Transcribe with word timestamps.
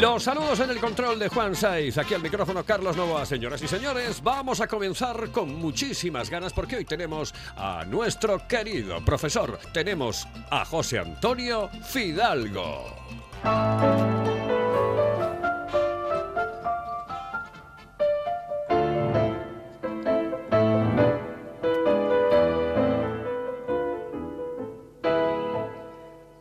Los 0.00 0.22
saludos 0.22 0.58
en 0.60 0.70
el 0.70 0.80
control 0.80 1.18
de 1.18 1.28
Juan 1.28 1.54
Saiz, 1.54 1.98
aquí 1.98 2.14
al 2.14 2.22
micrófono 2.22 2.64
Carlos 2.64 2.96
Novoa. 2.96 3.26
Señoras 3.26 3.60
y 3.60 3.68
señores, 3.68 4.22
vamos 4.22 4.62
a 4.62 4.66
comenzar 4.66 5.30
con 5.30 5.54
muchísimas 5.54 6.30
ganas 6.30 6.54
porque 6.54 6.76
hoy 6.76 6.86
tenemos 6.86 7.34
a 7.56 7.84
nuestro 7.84 8.48
querido 8.48 9.04
profesor. 9.04 9.58
Tenemos 9.74 10.26
a 10.50 10.64
José 10.64 10.98
Antonio 10.98 11.68
Fidalgo. 11.84 12.86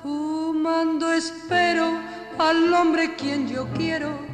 Fumando 0.03 1.11
espero 1.11 1.99
al 2.38 2.73
hombre 2.73 3.16
quien 3.16 3.47
yo 3.47 3.67
quiero. 3.75 4.25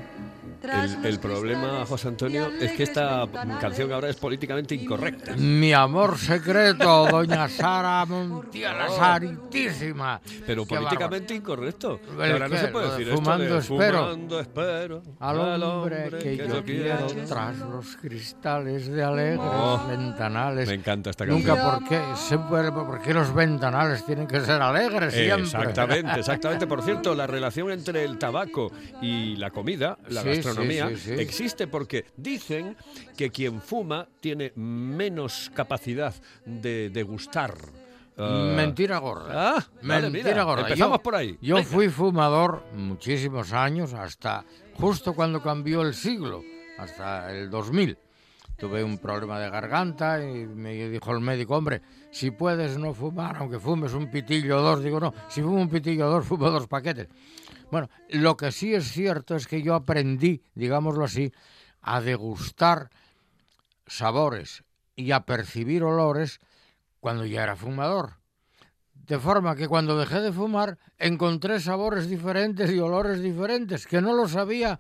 El, 0.61 1.19
problema, 1.19 1.85
José 1.87 2.09
Antonio, 2.09 2.51
es 2.59 2.71
que 2.73 2.83
esta 2.83 3.27
canción 3.59 3.91
ahora 3.91 4.09
es 4.09 4.15
políticamente 4.15 4.75
incorrecta. 4.75 5.35
Mi 5.35 5.73
amor 5.73 6.17
secreto, 6.17 7.07
doña 7.07 7.49
Sara 7.49 8.05
Montiel, 8.05 8.77
la 8.77 8.89
Santísima. 8.89 10.21
Pero 10.45 10.65
Qué 10.65 10.75
políticamente 10.75 11.33
incorrecto. 11.35 11.99
Que 11.99 12.25
¿El 12.25 12.31
ahora 12.33 12.47
no 12.47 12.57
se 12.57 12.67
puede 12.67 12.85
de 12.85 12.97
decir 12.97 13.13
fumando 13.15 13.57
esto 13.57 13.77
de 13.77 13.83
espero. 13.83 13.99
fumando 14.03 14.39
espero 14.39 15.03
Al 15.19 15.63
hombre 15.63 16.09
que 16.19 16.37
yo 16.37 16.63
quiero 16.63 17.07
tras 17.27 17.57
los 17.57 17.95
cristales 17.97 18.87
de 18.87 19.03
alegres 19.03 19.39
Oh, 19.41 19.81
ventanales. 19.87 20.67
Me 20.67 20.75
encanta 20.75 21.09
esta 21.09 21.25
canción. 21.25 21.55
Nunca, 21.55 21.79
¿por 21.79 21.89
qué? 21.89 22.01
Siempre, 22.15 22.71
¿por 22.71 23.01
qué 23.01 23.13
los 23.13 23.33
ventanales 23.33 24.05
tienen 24.05 24.27
que 24.27 24.39
ser 24.41 24.61
alegres 24.61 25.13
siempre? 25.13 25.43
Exactamente, 25.43 26.19
exactamente. 26.19 26.67
Por 26.67 26.83
cierto, 26.83 27.15
la 27.15 27.25
relación 27.27 27.71
entre 27.71 28.03
el 28.03 28.17
tabaco 28.17 28.71
y 29.01 29.35
la 29.37 29.49
comida, 29.49 29.97
la 30.09 30.21
Sí, 30.21 30.29
gastronomía, 30.53 30.89
sí, 30.89 30.95
sí, 30.97 31.15
sí. 31.15 31.21
existe 31.21 31.67
porque 31.67 32.05
dicen 32.17 32.75
que 33.17 33.29
quien 33.31 33.61
fuma 33.61 34.07
tiene 34.19 34.51
menos 34.55 35.51
capacidad 35.53 36.13
de 36.45 36.89
degustar. 36.89 37.55
ah, 38.17 38.53
Mentira 38.55 38.97
gorda. 38.99 39.55
Ah, 39.57 39.65
vale, 39.81 40.09
Mentira 40.09 40.29
mira, 40.31 40.43
gorda. 40.43 40.63
empezamos 40.63 40.97
Yo- 40.99 41.03
por 41.03 41.15
ahí. 41.15 41.37
Yo 41.41 41.55
Venga. 41.55 41.67
fui 41.69 41.89
fumador 41.89 42.63
muchísimos 42.75 43.51
años, 43.53 43.93
hasta 43.93 44.45
justo 44.75 45.13
cuando 45.13 45.41
cambió 45.41 45.81
el 45.81 45.93
siglo, 45.93 46.43
hasta 46.77 47.31
el 47.31 47.49
2000. 47.49 47.97
Tuve 48.57 48.83
un 48.83 48.99
problema 48.99 49.39
de 49.39 49.49
garganta 49.49 50.23
y 50.23 50.45
me 50.45 50.87
dijo 50.89 51.11
el 51.13 51.19
médico, 51.19 51.55
hombre, 51.57 51.81
si 52.11 52.29
puedes 52.29 52.77
no 52.77 52.93
fumar, 52.93 53.37
aunque 53.37 53.57
fumes 53.59 53.93
un 53.93 54.11
pitillo 54.11 54.59
o 54.59 54.61
dos. 54.61 54.83
Digo, 54.83 54.99
no, 54.99 55.13
si 55.29 55.41
fumo 55.41 55.59
un 55.59 55.67
pitillo 55.69 56.05
o 56.07 56.11
dos, 56.11 56.25
fumo 56.27 56.51
dos 56.51 56.67
paquetes. 56.67 57.07
Bueno, 57.71 57.89
lo 58.09 58.35
que 58.35 58.51
sí 58.51 58.73
es 58.75 58.91
cierto 58.91 59.35
es 59.35 59.47
que 59.47 59.61
yo 59.61 59.75
aprendí, 59.75 60.43
digámoslo 60.55 61.05
así, 61.05 61.31
a 61.81 62.01
degustar 62.01 62.89
sabores 63.87 64.63
y 64.95 65.11
a 65.11 65.25
percibir 65.25 65.83
olores 65.83 66.39
cuando 66.99 67.25
ya 67.25 67.43
era 67.43 67.55
fumador. 67.55 68.19
De 68.93 69.17
forma 69.17 69.55
que 69.55 69.69
cuando 69.69 69.97
dejé 69.97 70.19
de 70.19 70.33
fumar 70.33 70.77
encontré 70.97 71.59
sabores 71.59 72.09
diferentes 72.09 72.71
y 72.71 72.79
olores 72.79 73.21
diferentes 73.21 73.87
que 73.87 74.01
no 74.01 74.13
los 74.13 74.31
sabía 74.31 74.79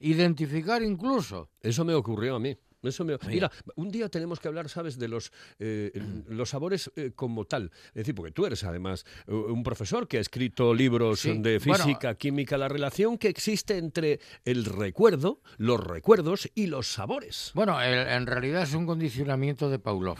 identificar 0.00 0.82
incluso. 0.82 1.48
Eso 1.60 1.84
me 1.84 1.94
ocurrió 1.94 2.36
a 2.36 2.40
mí. 2.40 2.58
Eso 2.88 3.04
me... 3.04 3.16
Mira, 3.28 3.50
un 3.76 3.90
día 3.90 4.08
tenemos 4.08 4.40
que 4.40 4.48
hablar, 4.48 4.68
¿sabes?, 4.68 4.98
de 4.98 5.08
los, 5.08 5.32
eh, 5.58 5.92
los 6.28 6.50
sabores 6.50 6.90
eh, 6.96 7.12
como 7.14 7.44
tal. 7.44 7.70
Es 7.88 7.94
decir, 7.94 8.14
porque 8.14 8.32
tú 8.32 8.46
eres 8.46 8.64
además 8.64 9.04
un 9.26 9.62
profesor 9.62 10.06
que 10.08 10.18
ha 10.18 10.20
escrito 10.20 10.74
libros 10.74 11.20
Sí, 11.20 11.38
de 11.38 11.58
bueno, 11.58 11.84
física, 11.84 12.14
química, 12.16 12.58
la 12.58 12.68
relación 12.68 13.18
que 13.18 13.28
existe 13.28 13.78
entre 13.78 14.20
el 14.44 14.64
recuerdo, 14.64 15.40
los 15.58 15.80
recuerdos 15.82 16.50
y 16.54 16.66
los 16.66 16.88
sabores. 16.88 17.50
Bueno, 17.54 17.80
el- 17.80 18.06
en 18.08 18.26
realidad 18.26 18.62
es 18.62 18.74
un 18.74 18.86
condicionamiento 18.86 19.70
de 19.70 19.78
Pavlov. 19.78 20.18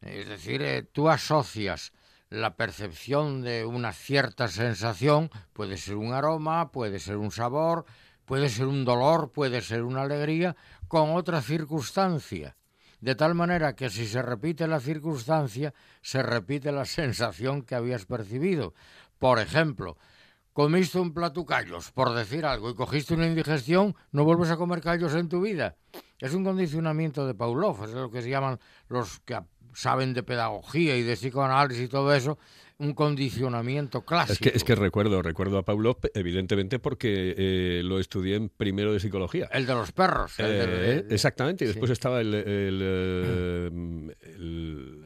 Es 0.00 0.28
decir, 0.28 0.62
eh, 0.62 0.82
tú 0.82 1.08
asocias 1.08 1.92
la 2.28 2.56
percepción 2.56 3.42
de 3.42 3.64
una 3.66 3.92
cierta 3.92 4.48
sensación, 4.48 5.30
puede 5.52 5.76
ser 5.76 5.96
un 5.96 6.12
aroma, 6.12 6.72
puede 6.72 6.98
ser 6.98 7.18
un 7.18 7.30
sabor, 7.30 7.84
puede 8.24 8.48
ser 8.48 8.66
un 8.66 8.84
dolor, 8.84 9.30
puede 9.32 9.60
ser 9.60 9.82
una 9.82 10.02
alegría, 10.02 10.56
con 10.88 11.10
otra 11.16 11.40
circunstancia. 11.42 12.56
De 13.00 13.14
tal 13.14 13.34
manera 13.34 13.74
que 13.74 13.90
si 13.90 14.06
se 14.06 14.22
repite 14.22 14.66
la 14.68 14.78
circunstancia, 14.78 15.74
se 16.02 16.22
repite 16.22 16.70
la 16.70 16.84
sensación 16.84 17.62
que 17.62 17.74
habías 17.74 18.06
percibido. 18.06 18.74
Por 19.18 19.40
ejemplo, 19.40 19.96
comiste 20.52 21.00
un 21.00 21.12
plato 21.12 21.44
callos, 21.44 21.90
por 21.90 22.14
decir 22.14 22.46
algo, 22.46 22.70
y 22.70 22.74
cogiste 22.74 23.14
una 23.14 23.26
indigestión, 23.26 23.96
no 24.12 24.24
vuelves 24.24 24.50
a 24.50 24.56
comer 24.56 24.80
callos 24.80 25.14
en 25.14 25.28
tu 25.28 25.40
vida. 25.40 25.76
Es 26.18 26.34
un 26.34 26.44
condicionamiento 26.44 27.26
de 27.26 27.34
Pavlov, 27.34 27.84
es 27.84 27.90
lo 27.90 28.10
que 28.10 28.22
se 28.22 28.30
llaman 28.30 28.60
los 28.88 29.18
que 29.20 29.40
saben 29.74 30.14
de 30.14 30.22
pedagogía 30.22 30.96
y 30.96 31.02
de 31.02 31.14
psicoanálisis 31.14 31.84
y 31.84 31.88
todo 31.88 32.14
eso, 32.14 32.38
un 32.82 32.94
condicionamiento 32.94 34.02
clásico. 34.04 34.32
Es 34.32 34.38
que, 34.38 34.56
es 34.56 34.64
que 34.64 34.74
recuerdo, 34.74 35.22
recuerdo 35.22 35.58
a 35.58 35.64
Pavlov, 35.64 35.98
evidentemente, 36.14 36.78
porque 36.78 37.34
eh, 37.36 37.82
lo 37.84 37.98
estudié 37.98 38.34
en 38.36 38.48
primero 38.48 38.92
de 38.92 39.00
psicología. 39.00 39.48
El 39.52 39.66
de 39.66 39.74
los 39.74 39.92
perros. 39.92 40.38
el 40.38 40.46
de- 40.46 40.96
Eh, 40.98 41.04
exactamente, 41.10 41.64
y 41.64 41.68
sí. 41.68 41.72
después 41.74 41.90
estaba 41.90 42.20
el, 42.20 42.32
eh, 42.34 42.68
el- 44.36 45.01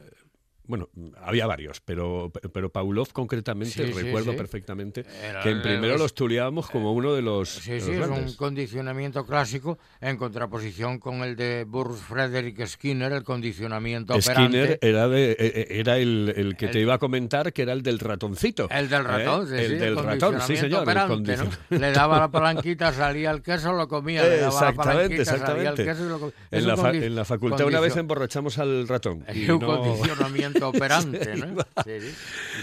Bueno, 0.67 0.89
había 1.23 1.47
varios, 1.47 1.79
pero, 1.81 2.31
pero 2.53 2.69
Pavlov 2.71 3.11
concretamente 3.13 3.73
Sí, 3.73 3.93
sí, 3.93 4.01
recuerdo 4.03 4.31
sí. 4.31 4.37
perfectamente 4.37 5.05
Era 5.23 5.41
que 5.41 5.49
en 5.51 5.57
el- 5.57 5.61
primero 5.63 5.93
los- 5.93 5.99
lo 5.99 6.05
estudiábamos 6.05 6.69
como 6.69 6.91
uno 6.93 7.13
de 7.13 7.21
los, 7.21 7.49
Sí, 7.49 7.71
de 7.71 7.79
sí, 7.79 7.91
los 7.91 7.99
es 8.01 8.07
un 8.07 8.11
grandes. 8.13 8.35
condicionamiento 8.35 9.25
clásico 9.25 9.77
en 10.01 10.17
contraposición 10.17 10.99
con 10.99 11.23
el 11.23 11.35
de 11.35 11.63
Burroughs 11.65 12.01
Frederick 12.01 12.65
Skinner, 12.67 13.11
el 13.13 13.23
condicionamiento 13.23 14.13
operante. 14.15 14.33
Skinner 14.43 14.79
era, 14.81 15.07
de, 15.07 15.31
eh, 15.31 15.35
eh, 15.39 15.67
era 15.69 15.97
el, 15.97 16.33
el 16.35 16.57
que 16.57 16.67
te 16.67 16.79
El- 16.79 16.83
iba 16.83 16.95
a 16.95 16.97
comentar, 16.97 17.53
que 17.53 17.61
era 17.61 17.73
el 17.73 17.81
del 17.81 17.99
ratoncito. 17.99 18.67
El 18.69 18.89
del 18.89 19.05
ratón, 19.05 19.45
¿eh? 19.45 19.47
sí, 19.47 19.55
El 19.65 19.71
sí, 19.71 19.77
del 19.77 19.95
ratón, 19.97 20.41
sí 20.41 20.57
señor. 20.57 20.65
el 20.79 20.83
operante, 20.83 21.37
¿no? 21.37 21.43
condicion- 21.45 21.79
Le 21.79 21.91
daba 21.91 22.19
la 22.19 22.29
palanquita, 22.29 22.91
salía 22.91 23.31
el 23.31 23.41
queso, 23.41 23.71
lo 23.73 23.87
comía. 23.87 24.23
Le 24.23 24.37
daba 24.39 24.61
la 24.61 24.69
Exactamente, 24.69 24.93
salía 24.93 25.15
el 25.15 25.21
exactamente. 25.21 25.83
queso 25.85 26.05
y 26.05 26.09
lo 26.09 26.19
comía. 26.19 26.33
En 26.51 26.67
la, 26.67 26.91
en 26.91 27.15
la 27.15 27.25
facultad 27.25 27.65
una 27.65 27.79
vez 27.79 27.95
emborrachamos 27.95 28.57
al 28.57 28.87
ratón. 28.87 29.23
y 29.33 29.49
un 29.49 29.59
no- 29.59 29.67
condicionamiento 29.67 30.56
operante, 30.63 31.35
¿no? 31.35 31.61
Sí, 31.83 32.01
sí. 32.01 32.15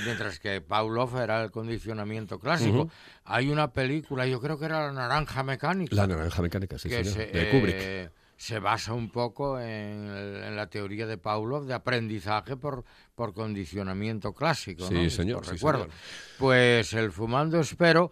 Mientras 0.05 0.39
que 0.39 0.61
Pavlov 0.61 1.17
era 1.19 1.43
el 1.43 1.51
condicionamiento 1.51 2.39
clásico. 2.39 2.91
Hay 3.25 3.49
una 3.51 3.73
película, 3.73 4.27
yo 4.27 4.41
creo 4.41 4.59
que 4.59 4.67
era 4.67 4.87
La 4.87 4.93
Naranja 4.93 5.43
Mecánica. 5.43 5.95
La 5.95 6.07
naranja 6.07 6.43
mecánica, 6.43 6.79
sí, 6.79 6.89
que 6.89 7.05
señor. 7.05 7.15
se, 7.15 7.27
de 7.27 7.51
Kubrick. 7.51 7.77
eh, 7.79 8.11
se 8.37 8.59
basa 8.59 8.93
un 8.93 9.11
poco 9.11 9.59
en, 9.59 10.57
la 10.57 10.69
teoría 10.69 11.07
de 11.07 11.17
Pavlov 11.17 11.65
de 11.67 11.75
aprendizaje 11.75 12.57
por, 12.57 12.85
por 13.15 13.33
condicionamiento 13.33 14.33
clásico. 14.35 14.87
Sí, 14.87 14.95
¿no? 14.95 15.11
señor, 15.11 15.47
recuerdo. 15.47 15.85
señor. 15.85 15.97
Pues 16.39 16.93
el 16.93 17.13
fumando 17.13 17.61
espero. 17.61 18.11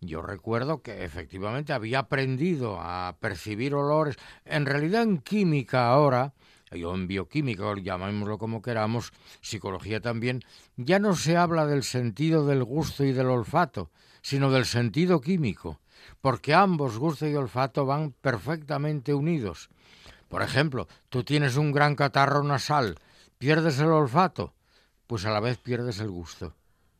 Yo 0.00 0.22
recuerdo 0.22 0.80
que 0.82 1.04
efectivamente 1.04 1.72
había 1.72 2.00
aprendido 2.00 2.78
a 2.80 3.16
percibir 3.20 3.74
olores. 3.74 4.16
En 4.44 4.64
realidad 4.64 5.02
en 5.02 5.18
química 5.18 5.88
ahora, 5.88 6.34
yo 6.72 6.94
en 6.94 7.06
bioquímica, 7.06 7.66
o 7.66 7.76
llamémoslo 7.76 8.38
como 8.38 8.62
queramos, 8.62 9.12
psicología 9.40 10.00
también, 10.00 10.42
ya 10.76 10.98
no 10.98 11.14
se 11.14 11.36
habla 11.36 11.66
del 11.66 11.82
sentido 11.82 12.46
del 12.46 12.64
gusto 12.64 13.04
y 13.04 13.12
del 13.12 13.28
olfato, 13.28 13.90
sino 14.22 14.50
del 14.50 14.66
sentido 14.66 15.20
químico, 15.20 15.80
porque 16.20 16.54
ambos, 16.54 16.98
gusto 16.98 17.26
y 17.26 17.34
olfato, 17.34 17.86
van 17.86 18.12
perfectamente 18.12 19.14
unidos. 19.14 19.70
Por 20.28 20.42
ejemplo, 20.42 20.88
tú 21.08 21.24
tienes 21.24 21.56
un 21.56 21.72
gran 21.72 21.94
catarro 21.96 22.42
nasal, 22.42 22.96
pierdes 23.38 23.78
el 23.78 23.88
olfato, 23.88 24.54
pues 25.06 25.24
a 25.24 25.30
la 25.30 25.40
vez 25.40 25.58
pierdes 25.58 26.00
el 26.00 26.10
gusto. 26.10 26.54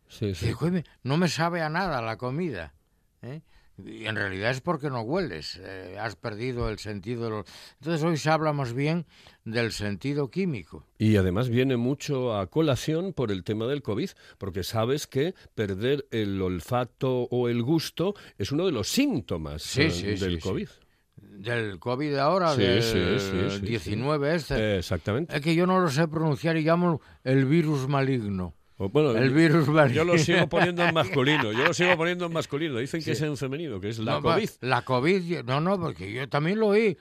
Sí, 0.09 0.35
sí. 0.35 0.47
Dice, 0.47 0.55
"Coime, 0.55 0.85
no 1.03 1.19
me 1.19 1.29
sabe 1.29 1.61
a 1.63 1.69
nada 1.69 2.01
la 2.01 2.17
comida. 2.17 2.73
¿eh? 3.21 3.43
Y 3.85 4.07
en 4.07 4.17
realidad 4.17 4.51
es 4.51 4.61
porque 4.61 4.91
no 4.91 5.03
hueles, 5.03 5.61
eh, 5.63 5.97
has 6.01 6.17
perdido 6.17 6.69
el 6.69 6.79
sentido. 6.79 7.25
De 7.25 7.31
los... 7.31 7.47
Entonces 7.81 8.03
hoy 8.03 8.17
se 8.17 8.29
habla 8.31 8.53
más 8.53 8.73
bien 8.73 9.07
del 9.45 9.73
sentido 9.73 10.31
químico. 10.31 10.85
Y 10.99 11.17
además 11.17 11.49
viene 11.49 11.77
mucho 11.77 12.37
a 12.37 12.49
colación 12.49 13.13
por 13.13 13.31
el 13.31 13.45
tema 13.45 13.67
del 13.67 13.83
COVID, 13.83 14.11
porque 14.37 14.65
sabes 14.65 15.07
que 15.07 15.35
perder 15.55 16.07
el 16.11 16.43
olfato 16.43 17.29
o 17.31 17.49
el 17.49 17.63
gusto 17.63 18.15
es 18.37 18.51
uno 18.51 18.67
de 18.67 18.73
los 18.73 18.89
síntomas 18.89 19.63
Sí, 19.63 19.83
eh, 19.83 19.91
sí, 19.91 20.07
del 20.17 20.41
sí, 20.41 20.49
COVID. 20.49 20.69
Del 21.17 21.79
COVID 21.79 22.11
de 22.11 22.21
ahora, 22.21 22.55
Sí, 22.55 22.63
del 22.63 22.83
sí, 22.83 23.19
sí, 23.19 23.59
sí, 23.61 23.67
19 23.67 24.35
este. 24.35 24.55
Eh, 24.57 24.79
exactamente. 24.79 25.37
Es 25.37 25.41
que 25.41 25.55
yo 25.55 25.67
no 25.67 25.81
lo 25.81 25.89
sé 25.89 26.09
pronunciar 26.09 26.57
y 26.57 26.63
llamo 26.63 27.01
el 27.23 27.45
virus 27.45 27.87
maligno. 27.89 28.55
Bueno, 28.79 29.11
El 29.11 29.31
virus 29.31 29.67
maligno. 29.69 29.97
Yo 29.97 30.05
lo 30.05 30.17
sigo 30.19 30.49
poniendo 30.49 30.85
en 30.85 30.95
masculino. 30.95 31.51
Yo 31.53 31.65
lo 31.65 31.75
sigo 31.75 31.97
poniendo 31.97 32.27
en 32.27 32.33
masculino. 32.33 32.79
Dicen 32.79 33.03
que 33.03 33.11
es 33.11 33.21
en 33.23 33.37
femenino, 33.37 33.81
que 33.81 33.89
es 33.89 33.99
la 33.99 34.13
No, 34.13 34.23
COVID. 34.23 34.49
La 34.61 34.83
COVID, 34.83 35.43
no, 35.45 35.61
no, 35.61 35.81
porque 35.81 36.13
yo 36.13 36.29
también 36.29 36.61
lo 36.61 36.69
oí. 36.69 36.97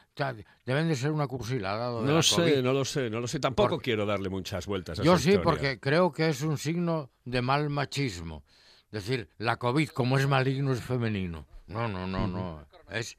Deben 0.66 0.88
de 0.88 0.96
ser 0.96 1.12
una 1.12 1.28
cursilada. 1.28 1.92
No 2.02 2.16
la 2.16 2.24
sé, 2.24 2.36
COVID. 2.36 2.58
no 2.64 2.74
lo 2.74 2.84
sé, 2.84 3.10
no 3.12 3.20
lo 3.20 3.28
sé. 3.28 3.40
Tampoco 3.40 3.70
Porque- 3.70 3.84
quiero 3.86 4.06
darle 4.08 4.30
muchas 4.30 4.66
vueltas 4.66 5.00
a 5.00 5.04
Yo 5.04 5.14
esa 5.14 5.24
sí, 5.24 5.30
historia. 5.30 5.44
porque 5.44 5.80
creo 5.80 6.12
que 6.12 6.30
es 6.30 6.42
un 6.42 6.58
signo 6.58 7.12
de 7.26 7.42
mal 7.44 7.70
machismo. 7.70 8.44
Es 8.92 9.04
decir, 9.06 9.30
la 9.38 9.58
COVID, 9.58 9.90
como 9.90 10.18
es 10.18 10.28
maligno, 10.28 10.74
es 10.74 10.82
femenino. 10.82 11.46
No, 11.68 11.88
no, 11.88 12.08
no, 12.08 12.28
no. 12.28 12.66
Es 12.90 13.18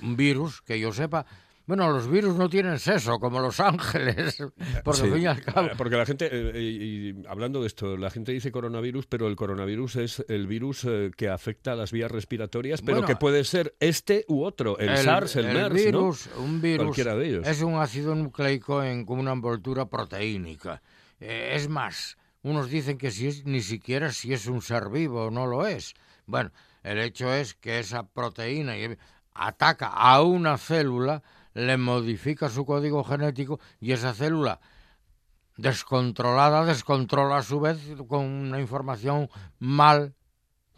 un 0.00 0.16
virus 0.16 0.62
que 0.62 0.80
yo 0.80 0.92
sepa. 0.92 1.26
Bueno, 1.68 1.90
los 1.92 2.08
virus 2.08 2.34
no 2.34 2.48
tienen 2.48 2.78
sexo, 2.78 3.20
como 3.20 3.40
los 3.40 3.60
ángeles. 3.60 4.42
Porque 4.84 5.02
Sí, 5.18 5.26
al 5.26 5.42
cabo. 5.42 5.66
eh, 5.66 5.72
porque 5.76 5.96
la 5.96 6.06
gente, 6.06 6.24
eh, 6.26 6.52
eh, 6.54 6.60
y 6.62 7.26
hablando 7.28 7.60
de 7.60 7.66
esto, 7.66 7.98
la 7.98 8.08
gente 8.10 8.32
dice 8.32 8.50
coronavirus, 8.50 9.06
pero 9.06 9.28
el 9.28 9.36
coronavirus 9.36 9.96
es 9.96 10.24
el 10.28 10.46
virus 10.46 10.84
eh, 10.86 11.10
que 11.14 11.28
afecta 11.28 11.72
a 11.72 11.76
las 11.76 11.92
vías 11.92 12.10
respiratorias, 12.10 12.80
pero 12.80 12.96
Bueno, 12.96 13.06
que 13.06 13.16
puede 13.16 13.44
ser 13.44 13.74
este 13.80 14.24
u 14.28 14.44
otro, 14.44 14.78
el, 14.78 14.96
SARS, 14.96 15.36
el, 15.36 15.46
MERS, 15.48 15.68
¿no? 15.68 15.74
virus, 15.74 16.30
un 16.38 16.62
virus 16.62 16.86
Cualquiera 16.86 17.14
de 17.16 17.28
ellos. 17.28 17.46
es 17.46 17.60
un 17.60 17.74
ácido 17.74 18.14
nucleico 18.14 18.82
en, 18.82 19.04
con 19.04 19.18
una 19.18 19.32
envoltura 19.32 19.84
proteínica. 19.90 20.80
Eh, 21.20 21.50
es 21.52 21.68
más, 21.68 22.16
unos 22.42 22.70
dicen 22.70 22.96
que 22.96 23.10
si 23.10 23.26
es, 23.26 23.44
ni 23.44 23.60
siquiera 23.60 24.10
si 24.12 24.32
es 24.32 24.46
un 24.46 24.62
ser 24.62 24.88
vivo 24.88 25.26
o 25.26 25.30
no 25.30 25.46
lo 25.46 25.66
es. 25.66 25.92
Bueno, 26.24 26.50
el 26.82 26.98
hecho 26.98 27.30
es 27.30 27.52
que 27.52 27.78
esa 27.78 28.06
proteína 28.06 28.74
ataca 29.34 29.88
a 29.88 30.22
una 30.22 30.56
célula, 30.58 31.22
le 31.58 31.76
modifica 31.76 32.48
su 32.48 32.64
código 32.64 33.02
genético 33.04 33.58
y 33.80 33.92
esa 33.92 34.14
célula 34.14 34.60
descontrolada 35.56 36.64
descontrola 36.64 37.38
a 37.38 37.42
su 37.42 37.58
vez 37.60 37.78
con 38.06 38.24
una 38.24 38.60
información 38.60 39.28
mal 39.58 40.14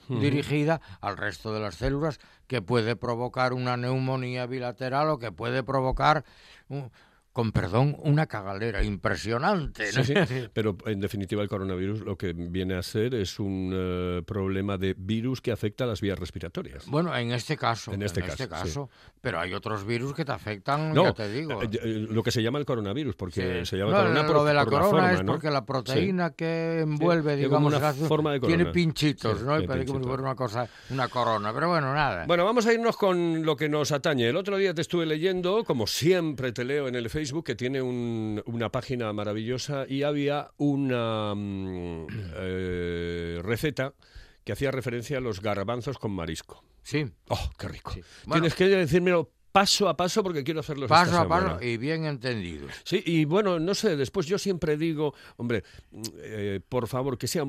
dirigida 0.09 0.81
al 1.01 1.17
resto 1.19 1.53
de 1.53 1.61
las 1.61 1.75
células 1.77 2.19
que 2.47 2.63
puede 2.63 2.97
provocar 2.97 3.53
una 3.53 3.77
neumonía 3.77 4.47
bilateral 4.47 5.09
o 5.11 5.19
que 5.19 5.31
puede 5.31 5.63
provocar, 5.63 6.25
un- 6.69 6.91
con 7.33 7.53
perdón, 7.53 7.97
una 8.01 8.27
cagalera 8.27 8.83
impresionante. 8.83 9.91
¿no? 9.97 10.05
Sí, 10.05 10.15
sí, 10.27 10.49
pero 10.53 10.77
en 10.87 11.01
definitiva 11.01 11.43
el 11.43 11.49
coronavirus 11.49 12.01
lo 12.01 12.17
que 12.17 12.33
viene 12.33 12.75
a 12.75 12.83
ser 12.83 13.15
es 13.15 13.39
un 13.39 13.71
eh, 13.73 14.23
problema 14.27 14.77
de 14.77 14.95
virus 14.99 15.41
que 15.41 15.53
afecta 15.53 15.85
a 15.85 15.87
las 15.87 16.01
vías 16.01 16.19
respiratorias. 16.19 16.87
Bueno, 16.87 17.17
en 17.17 17.31
este 17.33 17.57
caso, 17.57 17.93
En 17.93 18.03
este 18.03 18.23
caso, 18.23 18.91
sí. 18.93 19.13
pero 19.21 19.39
hay 19.39 19.55
otros 19.55 19.87
virus 19.87 20.13
que 20.15 20.25
te 20.25 20.33
afectan, 20.33 20.93
No, 20.93 21.05
ya 21.05 21.13
te 21.13 21.31
digo. 21.31 21.63
eh, 21.63 21.69
eh, 21.73 22.07
lo 22.11 22.23
que 22.23 22.33
se 22.33 22.43
llama 22.43 22.59
el 22.59 22.65
coronavirus, 22.65 23.15
porque 23.15 23.65
se 23.65 23.77
llama 23.77 23.93
No, 23.93 23.97
corona 23.99 24.23
lo 24.25 24.45
de 24.45 24.55
la 24.55 24.65
por 24.65 24.73
corona 24.73 24.91
forma, 24.91 25.13
es 25.13 25.21
¿no? 25.21 25.33
porque 25.33 25.51
la 25.51 25.65
proteína 25.65 26.31
que 26.31 26.81
envuelve, 26.81 27.37
digamos, 27.37 27.69
una 27.69 27.79
el 27.79 27.85
ácido, 27.85 28.09
forma 28.09 28.33
de 28.33 28.41
tiene 28.41 28.67
pinchitos, 28.67 29.43
¿no? 29.43 29.61
Y 29.61 29.67
parece 29.67 29.93
como 29.93 30.13
una 30.13 30.35
cosa, 30.35 30.69
una 30.91 31.09
corona, 31.09 31.53
pero 31.55 31.69
bueno, 31.69 31.95
nada. 31.95 32.27
Bueno, 32.27 32.45
vamos 32.45 32.67
a 32.67 32.73
irnos 32.73 32.97
con 32.97 33.45
lo 33.45 33.57
que 33.57 33.69
nos 33.69 33.93
atañe. 33.93 34.29
El 34.29 34.37
otro 34.37 34.57
día 34.57 34.75
te 34.75 34.81
estuve 34.81 35.07
leyendo, 35.07 35.63
como 35.65 35.87
siempre 35.87 36.53
te 36.53 36.65
leo 36.65 36.89
en 36.89 36.97
el 36.97 37.09
Facebook, 37.09 37.20
que 37.45 37.55
tiene 37.55 37.83
un- 37.83 38.43
una 38.47 38.71
página 38.73 39.13
maravillosa 39.13 39.85
y 39.89 40.03
había 40.03 40.51
una 40.57 41.35
mm, 41.35 42.07
eh, 42.37 43.41
receta 43.43 43.95
que 44.45 44.53
hacía 44.53 44.71
referencia 44.71 45.19
a 45.19 45.21
los 45.21 45.41
garbanzos 45.41 45.99
con 45.99 46.13
marisco. 46.13 46.65
Sí, 46.83 47.05
¡Oh, 47.29 47.51
qué 47.59 47.69
rico! 47.69 47.93
Sí. 47.93 48.01
Bueno. 48.25 48.41
Tienes 48.43 48.55
que 48.55 48.67
decírmelo 48.69 49.31
paso 49.53 49.89
a 49.89 49.97
paso 49.97 50.23
porque 50.23 50.43
quiero 50.45 50.61
hacerlos 50.61 50.89
paso 50.89 51.11
esta 51.11 51.23
a 51.23 51.29
paso 51.29 51.63
y 51.63 51.77
bien 51.77 52.07
entendido. 52.07 52.67
Sí, 52.85 53.03
y 53.05 53.25
bueno, 53.27 53.59
no 53.59 53.75
sé, 53.75 53.97
después 53.97 54.27
yo 54.27 54.39
siempre 54.39 54.77
digo, 54.77 55.15
hombre, 55.37 55.63
eh, 56.19 56.61
por 56.69 56.87
favor, 56.89 57.19
que 57.19 57.27
sea 57.27 57.45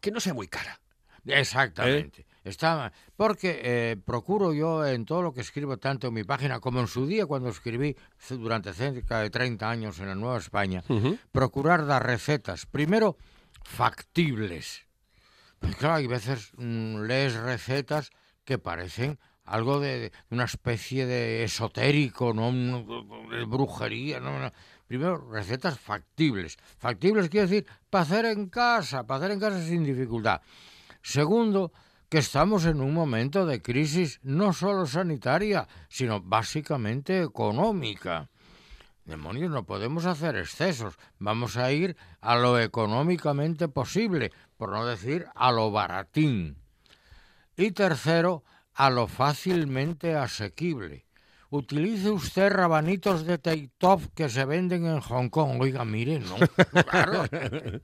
que 0.00 0.10
no 0.10 0.20
sea 0.20 0.32
muy 0.34 0.48
cara. 0.48 0.80
Exactamente. 1.26 2.24
Está, 2.44 2.92
porque 3.16 3.60
eh, 3.62 3.96
procuro 4.04 4.52
yo 4.52 4.84
en 4.84 5.04
todo 5.04 5.22
lo 5.22 5.32
que 5.32 5.42
escribo, 5.42 5.76
tanto 5.76 6.08
en 6.08 6.14
mi 6.14 6.24
página 6.24 6.58
como 6.58 6.80
en 6.80 6.88
su 6.88 7.06
día 7.06 7.26
cuando 7.26 7.50
escribí 7.50 7.96
durante 8.30 8.72
cerca 8.72 9.20
de 9.20 9.30
30 9.30 9.70
años 9.70 10.00
en 10.00 10.08
la 10.08 10.14
Nueva 10.16 10.38
España, 10.38 10.82
procurar 11.30 11.86
dar 11.86 12.04
recetas, 12.04 12.66
primero 12.66 13.16
factibles. 13.62 14.86
Pues 15.60 15.76
claro, 15.76 15.94
hay 15.94 16.08
veces 16.08 16.50
mm, 16.56 17.02
lees 17.02 17.34
recetas 17.34 18.10
que 18.44 18.58
parecen 18.58 19.20
algo 19.44 19.80
de, 19.80 19.98
de 20.00 20.12
una 20.30 20.44
especie 20.44 21.06
de 21.06 21.44
esotérico, 21.44 22.32
¿no? 22.32 22.50
De 23.30 23.44
brujería. 23.44 24.20
No. 24.20 24.50
Primero, 24.86 25.30
recetas 25.30 25.78
factibles. 25.78 26.58
Factibles 26.78 27.28
quiere 27.28 27.46
decir 27.46 27.66
para 27.88 28.02
hacer 28.02 28.24
en 28.26 28.48
casa, 28.48 29.06
para 29.06 29.18
hacer 29.18 29.30
en 29.32 29.40
casa 29.40 29.64
sin 29.64 29.84
dificultad. 29.84 30.40
Segundo, 31.02 31.72
que 32.12 32.18
estamos 32.18 32.66
en 32.66 32.82
un 32.82 32.92
momento 32.92 33.46
de 33.46 33.62
crisis 33.62 34.20
no 34.22 34.52
solo 34.52 34.84
sanitaria, 34.84 35.66
sino 35.88 36.20
básicamente 36.20 37.22
económica. 37.22 38.28
Demonios, 39.06 39.50
no 39.50 39.64
podemos 39.64 40.04
hacer 40.04 40.36
excesos. 40.36 40.98
Vamos 41.18 41.56
a 41.56 41.72
ir 41.72 41.96
a 42.20 42.36
lo 42.36 42.58
económicamente 42.58 43.66
posible, 43.66 44.30
por 44.58 44.72
no 44.72 44.84
decir 44.84 45.24
a 45.34 45.52
lo 45.52 45.70
baratín. 45.70 46.58
Y 47.56 47.70
tercero, 47.70 48.44
a 48.74 48.90
lo 48.90 49.06
fácilmente 49.06 50.14
asequible. 50.14 51.06
Utilice 51.54 52.08
usted 52.10 52.50
rabanitos 52.50 53.26
de 53.26 53.36
Teitop 53.36 54.00
que 54.14 54.30
se 54.30 54.46
venden 54.46 54.86
en 54.86 55.00
Hong 55.00 55.28
Kong. 55.28 55.60
Oiga, 55.60 55.84
mire, 55.84 56.18
no. 56.18 56.36
Claro. 56.84 57.24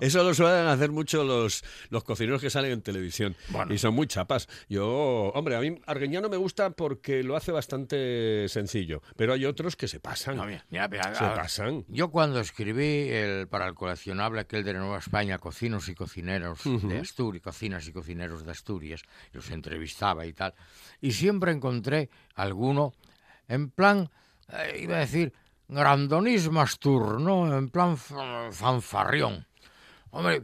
Eso 0.00 0.22
lo 0.24 0.32
suelen 0.32 0.66
hacer 0.66 0.90
mucho 0.90 1.24
los, 1.24 1.62
los 1.90 2.02
cocineros 2.04 2.40
que 2.40 2.48
salen 2.48 2.72
en 2.72 2.80
televisión 2.80 3.36
Bueno. 3.50 3.74
y 3.74 3.76
son 3.76 3.94
muy 3.94 4.06
chapas. 4.06 4.48
Yo, 4.68 4.86
hombre, 5.34 5.56
a 5.56 5.60
mí 5.60 5.78
Arguiñano 5.86 6.30
me 6.30 6.38
gusta 6.38 6.70
porque 6.70 7.22
lo 7.22 7.36
hace 7.36 7.52
bastante 7.52 8.48
sencillo, 8.48 9.02
pero 9.16 9.34
hay 9.34 9.44
otros 9.44 9.76
que 9.76 9.86
se 9.86 10.00
pasan. 10.00 10.36
No, 10.38 10.46
mira, 10.46 10.64
mira, 10.70 10.88
mira, 10.88 11.14
se 11.14 11.24
pasan. 11.24 11.84
Yo 11.88 12.10
cuando 12.10 12.40
escribí 12.40 13.10
el, 13.10 13.46
para 13.46 13.66
el 13.66 13.74
coleccionable 13.74 14.40
aquel 14.40 14.64
de 14.64 14.72
Nueva 14.72 14.98
España, 14.98 15.38
Cocinos 15.38 15.88
y 15.90 15.94
Cocineros 15.94 16.60
de 16.64 16.98
Asturias, 16.98 17.42
Cocinas 17.42 17.86
y 17.88 17.92
Cocineros 17.92 18.46
de 18.46 18.52
Asturias, 18.52 19.02
los 19.32 19.50
entrevistaba 19.50 20.24
y 20.24 20.32
tal, 20.32 20.54
y 21.02 21.12
siempre 21.12 21.52
encontré 21.52 22.08
alguno 22.34 22.92
en 23.48 23.70
plan, 23.70 24.10
eh, 24.48 24.80
iba 24.82 24.96
a 24.96 25.00
decir, 25.00 25.32
grandonismo 25.68 26.60
astur, 26.60 27.20
¿no? 27.20 27.56
En 27.56 27.68
plan 27.70 27.96
fa- 27.96 28.50
fanfarrión. 28.52 29.46
Hombre, 30.10 30.42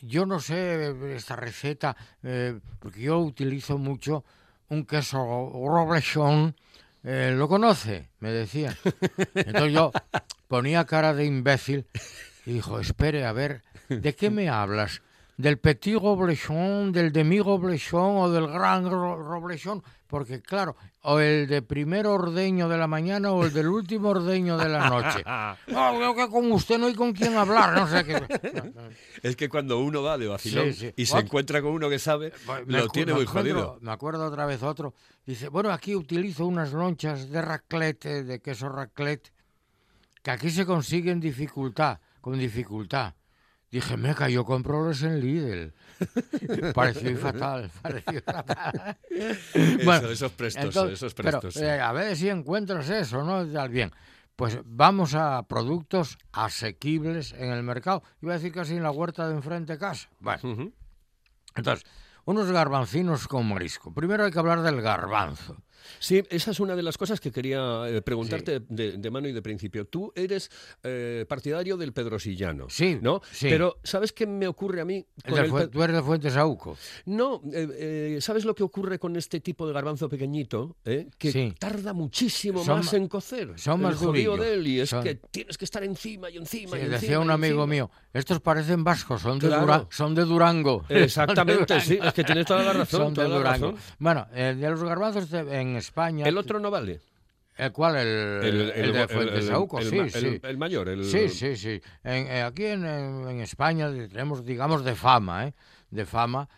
yo 0.00 0.26
no 0.26 0.40
sé 0.40 0.94
esta 1.14 1.36
receta, 1.36 1.96
eh, 2.22 2.58
porque 2.78 3.00
yo 3.02 3.18
utilizo 3.18 3.78
mucho 3.78 4.24
un 4.68 4.84
queso 4.84 5.18
roblechón. 5.68 6.54
Eh, 7.04 7.32
¿Lo 7.36 7.48
conoce? 7.48 8.08
Me 8.20 8.30
decía. 8.30 8.76
Entonces 9.34 9.72
yo 9.72 9.92
ponía 10.48 10.84
cara 10.84 11.14
de 11.14 11.24
imbécil 11.24 11.86
y 12.44 12.52
dijo, 12.54 12.80
espere, 12.80 13.24
a 13.26 13.32
ver, 13.32 13.62
¿de 13.88 14.14
qué 14.14 14.30
me 14.30 14.48
hablas? 14.48 15.02
¿Del 15.38 15.58
petit 15.58 15.98
roblechón, 16.00 16.92
del 16.92 17.12
demi 17.12 17.40
roblechón 17.42 18.16
o 18.16 18.30
del 18.30 18.46
gran 18.46 18.88
ro- 18.90 19.22
roblechón? 19.22 19.82
Porque 20.06 20.40
claro, 20.40 20.76
o 21.02 21.18
el 21.18 21.46
de 21.46 21.60
primer 21.62 22.06
ordeño 22.06 22.68
de 22.70 22.78
la 22.78 22.86
mañana 22.86 23.32
o 23.32 23.44
el 23.44 23.52
del 23.52 23.66
último 23.68 24.10
ordeño 24.10 24.56
de 24.56 24.68
la 24.70 24.88
noche. 24.88 25.22
No, 25.66 25.96
creo 25.98 26.14
que 26.14 26.28
con 26.30 26.50
usted 26.52 26.78
no 26.78 26.86
hay 26.86 26.94
con 26.94 27.12
quién 27.12 27.36
hablar, 27.36 27.74
no 27.74 27.86
sé 27.86 28.04
qué. 28.04 28.22
Es 29.22 29.36
que 29.36 29.48
cuando 29.50 29.78
uno 29.80 30.02
va 30.02 30.16
de 30.16 30.26
vacilón 30.28 30.72
Sí, 30.72 30.86
sí. 30.86 30.92
y 30.96 31.04
se 31.06 31.18
encuentra 31.18 31.60
con 31.60 31.72
uno 31.72 31.90
que 31.90 31.98
sabe, 31.98 32.32
Me 32.66 32.78
lo 32.78 32.88
tiene 32.88 33.12
muy 33.12 33.26
jodido. 33.26 33.78
Me 33.82 33.90
acuerdo 33.90 34.24
otra 34.26 34.46
vez 34.46 34.62
otro. 34.62 34.94
Dice, 35.26 35.48
bueno, 35.48 35.70
aquí 35.70 35.94
utilizo 35.96 36.46
unas 36.46 36.72
lonchas 36.72 37.28
de 37.28 37.42
raclette, 37.42 38.24
de 38.24 38.40
queso 38.40 38.68
raclette, 38.68 39.32
que 40.22 40.30
aquí 40.30 40.50
se 40.50 40.64
consiguen 40.64 41.20
dificultad, 41.20 41.98
con 42.20 42.38
dificultad. 42.38 43.12
Dije, 43.76 43.98
meca, 43.98 44.30
yo 44.30 44.42
compro 44.46 44.82
los 44.82 45.02
en 45.02 45.20
Lidl. 45.20 45.74
pareció 46.74 47.14
fatal, 47.18 47.70
pareció 47.82 48.22
fatal. 48.22 48.96
Eso, 49.10 50.10
esos 50.10 50.32
prestos, 50.32 50.64
entonces, 50.64 50.94
esos 50.94 51.12
pero, 51.12 51.40
prestos. 51.40 51.52
sí. 51.52 51.60
eh, 51.60 51.78
a 51.78 51.92
ver 51.92 52.16
si 52.16 52.30
encuentras 52.30 52.88
eso, 52.88 53.22
¿no? 53.22 53.46
Tal 53.46 53.68
bien. 53.68 53.92
Pues 54.34 54.60
vamos 54.64 55.14
a 55.14 55.42
productos 55.42 56.16
asequibles 56.32 57.34
en 57.34 57.50
el 57.52 57.62
mercado. 57.62 58.02
Iba 58.22 58.32
a 58.32 58.36
decir 58.36 58.50
casi 58.50 58.76
en 58.76 58.82
la 58.82 58.92
huerta 58.92 59.28
de 59.28 59.34
enfrente 59.34 59.74
de 59.74 59.78
casa. 59.78 60.08
Bueno, 60.20 60.72
entonces, 61.54 61.84
unos 62.24 62.50
garbancinos 62.50 63.28
con 63.28 63.46
marisco. 63.46 63.92
Primero 63.92 64.24
hay 64.24 64.30
que 64.30 64.38
hablar 64.38 64.62
del 64.62 64.80
garbanzo. 64.80 65.58
Sí, 65.98 66.22
esa 66.30 66.50
es 66.50 66.60
una 66.60 66.74
de 66.76 66.82
las 66.82 66.96
cosas 66.98 67.20
que 67.20 67.30
quería 67.30 67.82
eh, 67.88 68.02
preguntarte 68.02 68.60
de, 68.68 68.92
de 68.98 69.10
mano 69.10 69.28
y 69.28 69.32
de 69.32 69.42
principio. 69.42 69.86
Tú 69.86 70.12
eres 70.14 70.50
eh, 70.82 71.24
partidario 71.28 71.76
del 71.76 71.92
pedrosillano, 71.92 72.68
Sí, 72.70 72.98
¿no? 73.00 73.20
sí. 73.30 73.48
Pero 73.48 73.78
¿sabes 73.82 74.12
qué 74.12 74.26
me 74.26 74.46
ocurre 74.48 74.80
a 74.80 74.84
mí? 74.84 75.04
El 75.24 75.30
con 75.32 75.44
el 75.44 75.52
pe- 75.52 75.68
Tú 75.68 75.82
eres 75.82 75.96
de 75.96 76.02
Fuente 76.02 76.30
Sauco. 76.30 76.76
No, 77.06 77.42
eh, 77.52 77.68
eh, 78.16 78.18
¿sabes 78.20 78.44
lo 78.44 78.54
que 78.54 78.62
ocurre 78.62 78.98
con 78.98 79.16
este 79.16 79.40
tipo 79.40 79.66
de 79.66 79.72
garbanzo 79.72 80.08
pequeñito? 80.08 80.76
eh? 80.84 81.08
Que 81.18 81.32
Sí. 81.32 81.54
tarda 81.58 81.92
muchísimo 81.92 82.64
Son 82.64 82.78
más 82.78 82.92
en 82.94 83.08
cocer. 83.08 83.52
son 83.58 83.80
el 83.80 83.86
más 83.86 84.00
durillos. 84.00 84.38
de 84.40 84.54
él 84.54 84.66
y 84.66 84.80
es 84.80 84.90
Son- 84.90 85.02
que 85.02 85.16
tienes 85.16 85.56
que 85.58 85.64
estar 85.64 85.82
encima 85.84 86.30
y 86.30 86.36
encima 86.36 86.76
Sí, 86.76 86.82
y 86.82 86.88
decía 86.88 86.96
encima 86.96 87.18
un 87.20 87.28
y 87.28 87.32
amigo 87.32 87.62
encima. 87.62 87.66
mío, 87.66 87.90
estos 88.12 88.40
parecen 88.40 88.84
vascos, 88.84 89.22
son 89.22 89.38
de, 89.38 89.48
Claro. 89.48 89.62
Dura- 89.62 89.86
son 89.90 90.14
de 90.14 90.24
Durango. 90.24 90.84
Exactamente, 90.88 91.80
sí, 91.80 91.98
es 92.02 92.12
que 92.12 92.24
tienes 92.24 92.46
toda 92.46 92.62
la 92.62 92.72
razón. 92.72 93.00
Son 93.06 93.14
de 93.14 93.24
Durango. 93.24 93.42
razón. 93.72 93.76
Bueno, 93.98 94.26
el 94.34 94.60
de 94.60 94.70
los 94.70 94.82
garbanzos 94.82 95.30
de- 95.30 95.58
en 95.76 95.80
España... 95.80 96.26
El 96.26 96.38
otro 96.38 96.58
no 96.58 96.70
vale. 96.70 97.00
¿El 97.56 97.72
cuál? 97.72 97.96
El, 97.96 98.70
el, 98.74 98.92
de 98.92 99.08
Fuente 99.08 99.42
Sauco, 99.42 99.78
el 99.78 99.88
sí, 99.88 100.10
sí. 100.10 100.26
el- 100.26 100.40
el 100.42 100.58
mayor, 100.58 100.88
el- 100.88 101.04
Sí, 101.04 101.28
sí, 101.28 101.56
sí. 101.56 101.80
En- 102.04 102.26
eh, 102.26 102.42
aquí 102.42 102.64
en, 102.66 102.84
España 103.40 103.90
tenemos, 103.90 104.44
digamos, 104.44 104.84
de 104.84 104.94
fama, 104.94 105.46
¿eh? 105.46 105.54
De 105.90 106.04
fama 106.04 106.48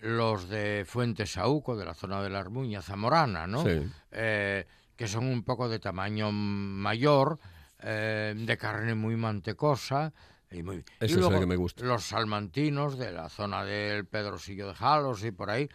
los 0.00 0.48
de 0.48 0.84
Fuente 0.86 1.26
Sauco, 1.26 1.76
de 1.76 1.84
la 1.84 1.94
zona 1.94 2.22
de 2.22 2.28
la 2.30 2.40
Armuña 2.40 2.82
zamorana, 2.82 3.46
¿no? 3.46 3.62
Sí. 3.64 3.88
Eh, 4.10 4.66
que 4.96 5.08
son 5.08 5.26
un 5.26 5.42
poco 5.42 5.68
de 5.68 5.78
tamaño 5.78 6.30
mayor, 6.32 7.38
eh, 7.82 8.34
de 8.36 8.56
carne 8.58 8.94
muy 8.94 9.16
mantecosa. 9.16 10.12
Y 10.50 10.62
muy... 10.62 10.84
Ese 11.00 11.14
y 11.16 11.18
es 11.20 11.26
el 11.26 11.40
que 11.40 11.46
me 11.46 11.56
gusta. 11.56 11.82
Los 11.84 12.04
salmantinos 12.04 12.98
de 12.98 13.10
la 13.10 13.30
zona 13.30 13.64
del 13.64 14.04
Pedrosillo 14.04 14.68
de 14.68 14.74
Jalos 14.74 15.24
y 15.24 15.30
por 15.30 15.48
ahí, 15.48 15.66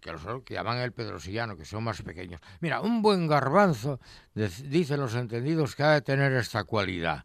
que, 0.00 0.12
los 0.12 0.42
que 0.44 0.54
llaman 0.54 0.78
el 0.78 0.92
pedrosillano, 0.92 1.56
que 1.56 1.64
son 1.64 1.84
más 1.84 2.02
pequeños. 2.02 2.40
Mira, 2.60 2.80
un 2.80 3.02
buen 3.02 3.26
garbanzo, 3.26 4.00
dicen 4.34 5.00
los 5.00 5.14
entendidos, 5.14 5.76
que 5.76 5.82
ha 5.82 5.90
de 5.92 6.02
tener 6.02 6.32
esta 6.32 6.64
cualidad. 6.64 7.24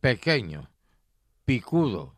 Pequeño, 0.00 0.70
picudo, 1.44 2.16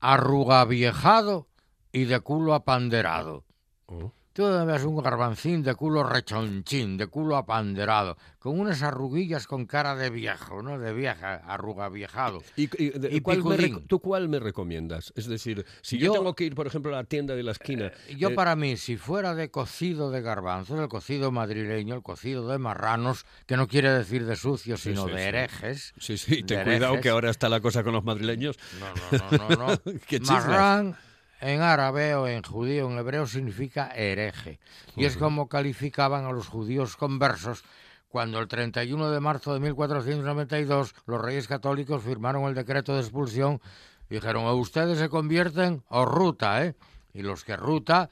arrugaviejado 0.00 1.48
y 1.92 2.04
de 2.04 2.20
culo 2.20 2.54
apanderado. 2.54 3.44
Oh. 3.86 4.12
Tú 4.34 4.42
ves 4.66 4.82
un 4.82 5.00
garbancín 5.00 5.62
de 5.62 5.76
culo 5.76 6.02
rechonchín, 6.02 6.96
de 6.96 7.06
culo 7.06 7.36
apanderado, 7.36 8.16
con 8.40 8.58
unas 8.58 8.82
arruguillas 8.82 9.46
con 9.46 9.64
cara 9.64 9.94
de 9.94 10.10
viejo, 10.10 10.60
¿no? 10.60 10.76
De 10.76 10.92
vieja, 10.92 11.36
arrugaviejado. 11.46 12.42
¿Y, 12.56 12.62
y 12.82 12.90
de- 12.90 13.14
Y 13.14 13.20
cuál 13.20 13.44
me 13.44 13.56
¿Tú 13.86 14.00
cuál 14.00 14.28
me 14.28 14.40
recomiendas? 14.40 15.12
Es 15.14 15.28
decir, 15.28 15.64
si 15.82 15.98
yo, 15.98 16.06
Yo- 16.06 16.12
tengo 16.14 16.34
que 16.34 16.42
ir, 16.44 16.56
por 16.56 16.66
ejemplo, 16.66 16.92
a 16.92 16.96
la 16.96 17.04
tienda 17.04 17.36
de 17.36 17.44
la 17.44 17.52
esquina... 17.52 17.92
Yo 18.18 18.30
eh, 18.30 18.34
para 18.34 18.56
mí, 18.56 18.76
si 18.76 18.96
fuera 18.96 19.36
de 19.36 19.52
cocido 19.52 20.10
de 20.10 20.20
garbanzos, 20.20 20.80
el 20.80 20.88
cocido 20.88 21.30
madrileño, 21.30 21.94
el 21.94 22.02
cocido 22.02 22.48
de 22.48 22.58
marranos, 22.58 23.26
que 23.46 23.56
no 23.56 23.68
quiere 23.68 23.90
decir 23.92 24.26
de 24.26 24.34
sucios, 24.34 24.80
Sí, 24.80 24.90
sino 24.90 25.04
sí, 25.06 25.12
de 25.12 25.18
sí. 25.20 25.24
herejes. 25.28 25.92
Sí, 26.00 26.18
sí, 26.18 26.42
ten 26.42 26.64
cuidado 26.64 27.00
que 27.00 27.10
ahora 27.10 27.30
está 27.30 27.48
la 27.48 27.60
cosa 27.60 27.84
con 27.84 27.92
los 27.92 28.02
madrileños. 28.02 28.58
No, 28.80 29.28
no, 29.38 29.48
no, 29.48 29.48
no. 29.48 29.66
no. 29.68 29.80
Marrán 30.26 30.96
en 31.40 31.60
árabe 31.62 32.14
o 32.14 32.26
en 32.26 32.42
judío, 32.42 32.90
en 32.90 32.98
hebreo, 32.98 33.26
significa 33.26 33.90
hereje. 33.94 34.58
Y 34.96 35.04
es 35.04 35.16
como 35.16 35.48
calificaban 35.48 36.24
a 36.24 36.32
los 36.32 36.48
judíos 36.48 36.96
conversos 36.96 37.64
cuando 38.08 38.38
el 38.38 38.46
31 38.48 39.10
de 39.10 39.20
marzo 39.20 39.52
de 39.54 39.60
1492 39.60 40.94
los 41.06 41.20
reyes 41.20 41.48
católicos 41.48 42.02
firmaron 42.02 42.44
el 42.44 42.54
decreto 42.54 42.94
de 42.94 43.00
expulsión 43.00 43.60
dijeron, 44.08 44.44
o 44.44 44.54
ustedes 44.54 44.98
se 44.98 45.08
convierten 45.08 45.82
o 45.88 46.04
ruta, 46.04 46.64
¿eh? 46.64 46.74
Y 47.12 47.22
los 47.22 47.42
que 47.44 47.56
ruta 47.56 48.10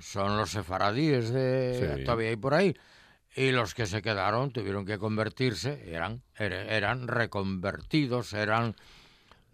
son 0.00 0.36
los 0.36 0.50
sefaradíes 0.50 1.30
de... 1.30 1.96
Sí. 1.98 2.04
todavía 2.04 2.30
hay 2.30 2.36
por 2.36 2.54
ahí. 2.54 2.76
Y 3.36 3.50
los 3.52 3.74
que 3.74 3.86
se 3.86 4.00
quedaron 4.02 4.50
tuvieron 4.52 4.84
que 4.86 4.98
convertirse, 4.98 5.84
eran, 5.92 6.22
er- 6.36 6.66
eran 6.70 7.06
reconvertidos, 7.08 8.32
eran 8.32 8.74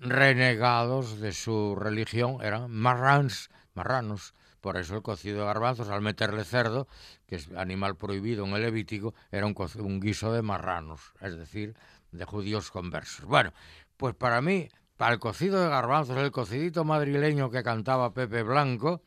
renegados 0.00 1.20
de 1.20 1.32
su 1.32 1.76
religión, 1.76 2.38
eran 2.42 2.70
marrans, 2.70 3.50
marranos. 3.74 4.34
Por 4.60 4.76
eso 4.76 4.96
el 4.96 5.02
cocido 5.02 5.40
de 5.40 5.46
garbanzos, 5.46 5.88
al 5.88 6.02
meterle 6.02 6.44
cerdo, 6.44 6.86
que 7.26 7.36
es 7.36 7.48
animal 7.56 7.96
prohibido 7.96 8.44
en 8.44 8.52
el 8.52 8.62
Levítico, 8.62 9.14
era 9.30 9.46
un, 9.46 9.54
un 9.78 10.00
guiso 10.00 10.32
de 10.32 10.42
marranos, 10.42 11.12
es 11.20 11.36
decir, 11.36 11.74
de 12.12 12.24
judíos 12.24 12.70
conversos. 12.70 13.24
Bueno, 13.24 13.52
pues 13.96 14.14
para 14.14 14.40
mí, 14.42 14.68
para 14.96 15.14
el 15.14 15.18
cocido 15.18 15.62
de 15.62 15.70
garbanzos, 15.70 16.18
el 16.18 16.30
cocidito 16.30 16.84
madrileño 16.84 17.50
que 17.50 17.62
cantaba 17.62 18.12
Pepe 18.12 18.42
Blanco, 18.42 19.02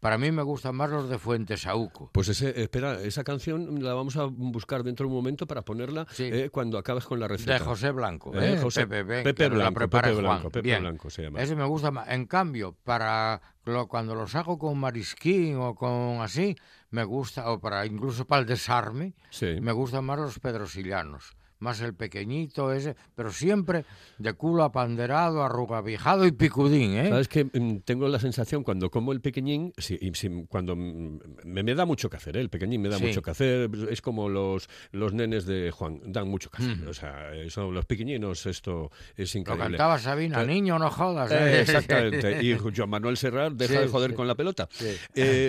para 0.00 0.18
mí 0.18 0.30
me 0.30 0.42
gustan 0.42 0.76
más 0.76 0.90
los 0.90 1.08
de 1.08 1.18
Fuentesauco. 1.18 2.10
Pues 2.12 2.28
ese, 2.28 2.60
espera, 2.62 3.00
esa 3.02 3.24
canción 3.24 3.82
la 3.82 3.94
vamos 3.94 4.16
a 4.16 4.24
buscar 4.24 4.82
dentro 4.84 5.04
de 5.04 5.08
un 5.10 5.16
momento 5.16 5.46
para 5.46 5.62
ponerla 5.62 6.06
Sí. 6.12 6.24
eh, 6.32 6.50
cuando 6.50 6.78
acabes 6.78 7.04
con 7.04 7.18
la 7.20 7.28
receta. 7.28 7.54
De 7.54 7.60
José 7.60 7.90
Blanco, 7.90 8.34
Eh, 8.34 8.54
¿eh? 8.54 8.58
José- 8.60 8.86
Pepe, 8.86 9.22
Pepe 9.22 9.48
Blanco, 9.48 9.80
Pepe 9.88 9.98
Juan. 10.12 10.16
Blanco, 10.18 10.50
Pepe 10.50 10.62
Bien. 10.68 10.82
Blanco 10.82 11.10
se 11.10 11.22
llama. 11.22 11.42
Ese 11.42 11.56
me 11.56 11.64
gusta 11.64 11.90
más. 11.90 12.08
En 12.08 12.26
cambio, 12.26 12.76
para 12.84 13.40
lo- 13.64 13.88
cuando 13.88 14.14
los 14.14 14.34
hago 14.34 14.58
con 14.58 14.78
marisquín 14.78 15.56
o 15.56 15.74
con 15.74 16.20
así, 16.22 16.56
me 16.90 17.04
gusta, 17.04 17.50
o 17.50 17.60
para 17.60 17.84
incluso 17.84 18.24
para 18.26 18.40
el 18.42 18.46
desarme, 18.46 19.14
Sí. 19.30 19.58
me 19.60 19.72
gustan 19.72 20.04
más 20.04 20.18
los 20.18 20.38
pedrosillanos. 20.38 21.36
Más 21.60 21.80
el 21.80 21.94
pequeñito 21.94 22.72
ese, 22.72 22.94
pero 23.16 23.32
siempre 23.32 23.84
de 24.18 24.32
culo 24.34 24.62
apanderado, 24.62 25.42
arrugavijado 25.42 26.24
y 26.26 26.32
picudín, 26.32 26.92
¿eh? 26.96 27.08
Sabes 27.08 27.28
que 27.28 27.44
mm, 27.46 27.80
tengo 27.84 28.06
la 28.08 28.20
sensación 28.20 28.62
cuando 28.62 28.90
como 28.90 29.12
el 29.12 29.20
pequeñín, 29.20 29.72
y 29.76 30.12
sí, 30.14 30.46
cuando 30.48 30.76
me, 30.76 31.62
me 31.62 31.74
da 31.74 31.84
mucho 31.84 32.08
que 32.08 32.16
hacer, 32.16 32.36
¿eh? 32.36 32.40
el 32.40 32.48
pequeñín 32.50 32.80
me 32.82 32.88
da 32.88 32.98
Sí. 32.98 33.06
mucho 33.06 33.22
que 33.22 33.30
hacer, 33.32 33.70
es 33.90 34.00
como 34.00 34.28
los, 34.28 34.68
los 34.92 35.12
nenes 35.14 35.46
de 35.46 35.70
Juan, 35.72 36.00
dan 36.06 36.28
mucho 36.28 36.48
que 36.50 36.62
hacer. 36.62 36.88
O 36.88 36.94
sea, 36.94 37.34
eh, 37.34 37.50
son 37.50 37.74
los 37.74 37.84
pequeñinos, 37.86 38.46
esto 38.46 38.90
es 39.16 39.34
Lo 39.34 39.40
increíble. 39.40 39.64
cantaba 39.64 39.98
Sabina, 39.98 40.42
Eh, 40.42 40.46
niño, 40.46 40.78
no 40.78 40.90
jodas. 40.90 41.30
Eh, 41.32 41.60
exactamente. 41.62 42.38
Y 42.44 42.56
Joan 42.56 42.90
Manuel 42.90 43.16
Serrat 43.16 43.52
deja 43.54 43.74
Sí, 43.74 43.80
de 43.80 43.88
joder 43.88 44.10
sí. 44.10 44.16
con 44.16 44.28
la 44.28 44.34
pelota. 44.36 44.68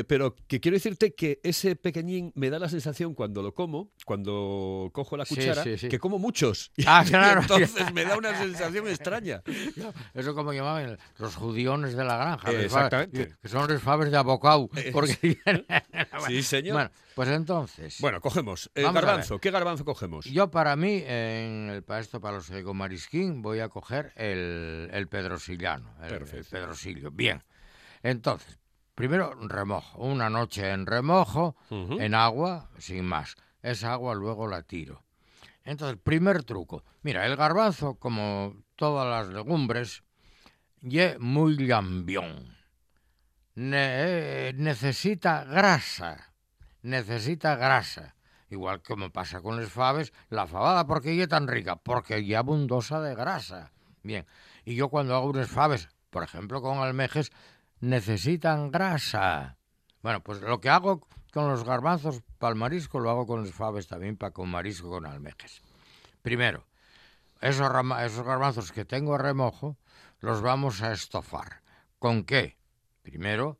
Pero 0.07 0.35
que 0.47 0.59
quiero 0.59 0.75
decirte 0.75 1.13
que 1.13 1.39
ese 1.43 1.75
pequeñín 1.75 2.31
me 2.35 2.49
da 2.49 2.57
la 2.59 2.69
sensación 2.69 3.13
cuando 3.13 3.41
lo 3.43 3.53
como, 3.53 3.91
cuando 4.05 4.89
cojo 4.93 5.17
la 5.17 5.25
cuchara, 5.25 5.63
sí. 5.63 5.87
Que 5.99 6.01
como 6.01 6.17
muchos. 6.17 6.71
Ah, 6.87 7.03
claro. 7.05 7.41
entonces 7.41 7.93
me 7.93 8.03
da 8.03 8.17
una 8.17 8.35
sensación 8.35 8.87
extraña. 8.87 9.43
Eso 10.13 10.33
como 10.33 10.53
llamaban 10.53 10.97
los 11.17 11.35
judiones 11.35 11.95
de 11.95 12.03
la 12.03 12.17
granja. 12.17 12.51
Eh, 12.51 12.65
exactamente. 12.65 13.35
Que 13.41 13.47
son 13.47 13.67
los 13.67 13.81
faves 13.81 14.09
de 14.09 14.17
abocau. 14.17 14.69
Porque... 14.91 15.37
Sí, 16.25 16.41
señor. 16.41 16.73
Bueno, 16.73 16.91
pues 17.15 17.29
entonces... 17.29 17.97
Bueno, 17.99 18.21
cogemos. 18.21 18.71
el 18.73 18.85
a 18.85 18.91
garbanzo. 18.91 19.39
¿Qué 19.39 19.51
garbanzo 19.51 19.85
cogemos? 19.85 20.25
Yo 20.25 20.49
para 20.49 20.75
mí, 20.75 21.03
en 21.05 21.69
el, 21.69 21.83
para 21.83 21.99
esto, 21.99 22.19
para 22.19 22.37
los 22.37 22.49
marisquín, 22.73 23.41
voy 23.41 23.59
a 23.59 23.69
coger 23.69 24.13
el, 24.15 24.89
el 24.91 25.07
pedrosillano. 25.07 25.93
El, 25.99 26.05
el 26.05 26.19
Perfecto. 26.19 26.49
pedrosillo. 26.49 27.11
Bien. 27.11 27.43
Entonces, 28.01 28.57
primero 28.95 29.35
remojo. 29.41 30.01
Una 30.01 30.29
noche 30.29 30.71
en 30.71 30.85
remojo, 30.85 31.55
en 31.69 32.15
agua, 32.15 32.69
sin 32.79 33.05
más. 33.05 33.35
Esa 33.61 33.93
agua 33.93 34.15
luego 34.15 34.47
la 34.47 34.63
tiro. 34.63 35.03
Entonces, 35.63 35.97
primer 36.01 36.43
truco. 36.43 36.83
Mira, 37.01 37.25
el 37.25 37.35
garbanzo, 37.35 37.95
como 37.95 38.55
todas 38.75 39.07
las 39.07 39.33
legumbres, 39.33 40.03
ye 40.81 41.17
muy 41.19 41.57
lambión. 41.57 42.57
Ne- 43.55 44.49
eh, 44.49 44.53
necesita 44.55 45.43
grasa. 45.43 46.33
Necesita 46.81 47.55
grasa. 47.55 48.15
Igual 48.49 48.81
como 48.81 49.11
pasa 49.11 49.41
con 49.41 49.59
las 49.59 49.69
faves, 49.69 50.11
la 50.29 50.47
fabada, 50.47 50.87
¿por 50.87 51.01
qué 51.01 51.15
ye 51.15 51.27
tan 51.27 51.47
rica? 51.47 51.75
Porque 51.75 52.23
ye 52.25 52.35
abundosa 52.35 52.99
de 52.99 53.13
grasa. 53.13 53.71
Bien. 54.01 54.25
Y 54.65 54.75
yo 54.75 54.89
cuando 54.89 55.15
hago 55.15 55.27
unas 55.29 55.49
faves, 55.49 55.89
por 56.09 56.23
ejemplo 56.23 56.61
con 56.61 56.79
almejes, 56.79 57.31
necesitan 57.79 58.71
grasa. 58.71 59.57
Bueno, 60.01 60.23
pues 60.23 60.41
lo 60.41 60.61
que 60.61 60.69
hago 60.69 61.07
con 61.31 61.49
los 61.49 61.63
garbanzos 61.63 62.21
para 62.37 62.53
el 62.53 62.59
marisco, 62.59 62.99
lo 62.99 63.09
hago 63.09 63.27
con 63.27 63.43
las 63.43 63.53
faves 63.53 63.87
también 63.87 64.17
para 64.17 64.31
con 64.31 64.49
marisco 64.49 64.89
con 64.89 65.05
almejes. 65.05 65.61
Primero, 66.21 66.65
esos, 67.41 67.69
esos 68.01 68.25
garbanzos 68.25 68.71
que 68.71 68.85
tengo 68.85 69.15
a 69.15 69.17
remojo, 69.17 69.77
los 70.19 70.41
vamos 70.41 70.81
a 70.81 70.91
estofar. 70.91 71.61
¿Con 71.99 72.23
qué? 72.23 72.57
Primero, 73.01 73.59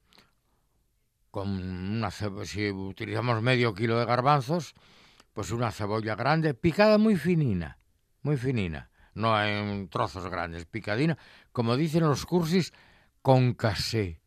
con 1.32 1.50
una 1.50 2.12
si 2.12 2.72
utilizamos 2.72 3.42
medio 3.42 3.74
kilo 3.74 4.00
de 4.00 4.06
garbanzos, 4.06 4.74
pues 5.34 5.52
una 5.52 5.72
cebolla 5.72 6.16
grande, 6.16 6.54
picada 6.54 6.98
muy 6.98 7.16
finina, 7.16 7.78
muy 8.22 8.38
finina, 8.38 8.90
no 9.14 9.42
en 9.42 9.90
trozos 9.90 10.28
grandes, 10.28 10.66
picadina, 10.66 11.18
como 11.52 11.78
dicen 11.78 12.04
los 12.04 12.26
cursis, 12.26 12.74
con 13.22 13.54
casé, 13.54 14.22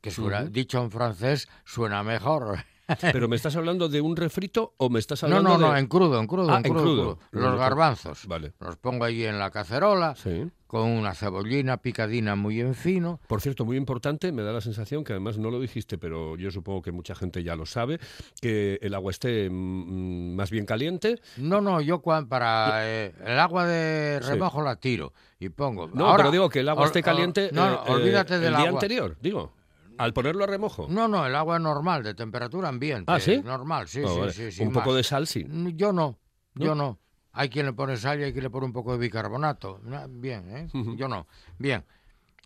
que 0.00 0.10
suena, 0.10 0.44
dicho 0.44 0.82
en 0.82 0.90
francés, 0.90 1.48
suena 1.64 2.02
mejor. 2.02 2.58
¿Pero 3.12 3.28
me 3.28 3.36
estás 3.36 3.54
hablando 3.56 3.88
de 3.88 4.00
un 4.00 4.16
refrito 4.16 4.74
o 4.78 4.88
me 4.90 4.98
estás 4.98 5.22
No, 5.22 5.28
hablando 5.36 5.58
no, 5.58 5.66
no, 5.68 5.72
de...? 5.74 5.80
en 5.80 5.86
crudo, 5.86 6.18
en 6.20 6.26
crudo, 6.26 6.50
Ah, 6.52 6.58
en 6.58 6.66
en 6.66 6.72
crudo. 6.72 6.84
crudo. 6.84 7.18
crudo. 7.30 7.42
Lo 7.42 7.50
Los 7.50 7.58
garbanzos. 7.60 8.26
Vale. 8.26 8.52
Los 8.60 8.76
pongo 8.76 9.04
allí 9.04 9.24
en 9.24 9.38
la 9.38 9.50
cacerola 9.50 10.14
Sí. 10.16 10.50
con 10.66 10.82
una 10.90 11.14
cebollina 11.14 11.78
picadina 11.78 12.34
muy 12.34 12.60
en 12.60 12.74
fino. 12.74 13.20
Por 13.26 13.40
cierto, 13.40 13.64
muy 13.64 13.76
importante, 13.76 14.32
me 14.32 14.42
da 14.42 14.52
la 14.52 14.60
sensación 14.60 15.02
que 15.04 15.12
además 15.14 15.38
no 15.38 15.50
lo 15.50 15.60
dijiste, 15.60 15.96
pero 15.98 16.36
yo 16.36 16.50
supongo 16.50 16.82
que 16.82 16.92
mucha 16.92 17.14
gente 17.14 17.42
ya 17.42 17.56
lo 17.56 17.64
sabe, 17.66 17.98
que 18.40 18.78
el 18.82 18.94
agua 18.94 19.10
esté 19.10 19.48
mm, 19.50 20.34
más 20.36 20.50
bien 20.50 20.66
caliente. 20.66 21.20
No, 21.38 21.60
no, 21.60 21.80
yo 21.80 22.00
para 22.00 22.86
eh, 22.86 23.14
el 23.24 23.38
agua 23.38 23.66
de 23.66 24.20
Sí. 24.22 24.28
remojo 24.30 24.62
la 24.62 24.76
tiro 24.76 25.12
y 25.38 25.48
pongo. 25.50 25.88
No, 25.92 26.06
Ahora, 26.06 26.24
pero 26.24 26.30
digo 26.32 26.48
que 26.48 26.60
el 26.60 26.68
agua 26.68 26.86
esté 26.86 27.02
caliente 27.02 27.50
No, 27.52 27.66
no, 27.68 27.74
eh, 27.76 27.80
eh, 27.86 27.92
olvídate 27.92 28.34
el 28.34 28.40
del 28.40 28.50
día 28.50 28.58
agua. 28.68 28.70
anterior, 28.80 29.16
digo. 29.20 29.52
Al 29.98 30.12
ponerlo 30.12 30.44
a 30.44 30.46
remojo. 30.46 30.86
No, 30.88 31.08
no, 31.08 31.26
el 31.26 31.34
agua 31.34 31.58
normal, 31.58 32.02
de 32.02 32.14
temperatura 32.14 32.68
ambiente. 32.68 33.10
Ah, 33.12 33.20
¿sí? 33.20 33.40
Normal, 33.44 33.88
sí, 33.88 34.02
Ah, 34.04 34.08
sí, 34.08 34.20
vale. 34.20 34.32
sí, 34.32 34.52
sí, 34.52 34.62
Un 34.62 34.72
poco 34.72 34.94
de 34.94 35.02
sal, 35.02 35.26
sí. 35.26 35.44
Mm, 35.44 35.68
Yo 35.76 35.92
no, 35.92 36.18
¿No? 36.54 36.64
yo 36.64 36.74
no. 36.74 36.98
Hay 37.32 37.48
quien 37.50 37.66
le 37.66 37.72
pone 37.72 37.96
sal 37.96 38.20
y 38.20 38.24
hay 38.24 38.32
quien 38.32 38.44
le 38.44 38.50
pone 38.50 38.66
un 38.66 38.72
poco 38.72 38.92
de 38.92 38.98
bicarbonato. 38.98 39.80
Na- 39.84 40.06
Bien, 40.08 40.48
¿eh? 40.56 40.68
Yo 40.96 41.06
no. 41.08 41.26
Bien. 41.58 41.84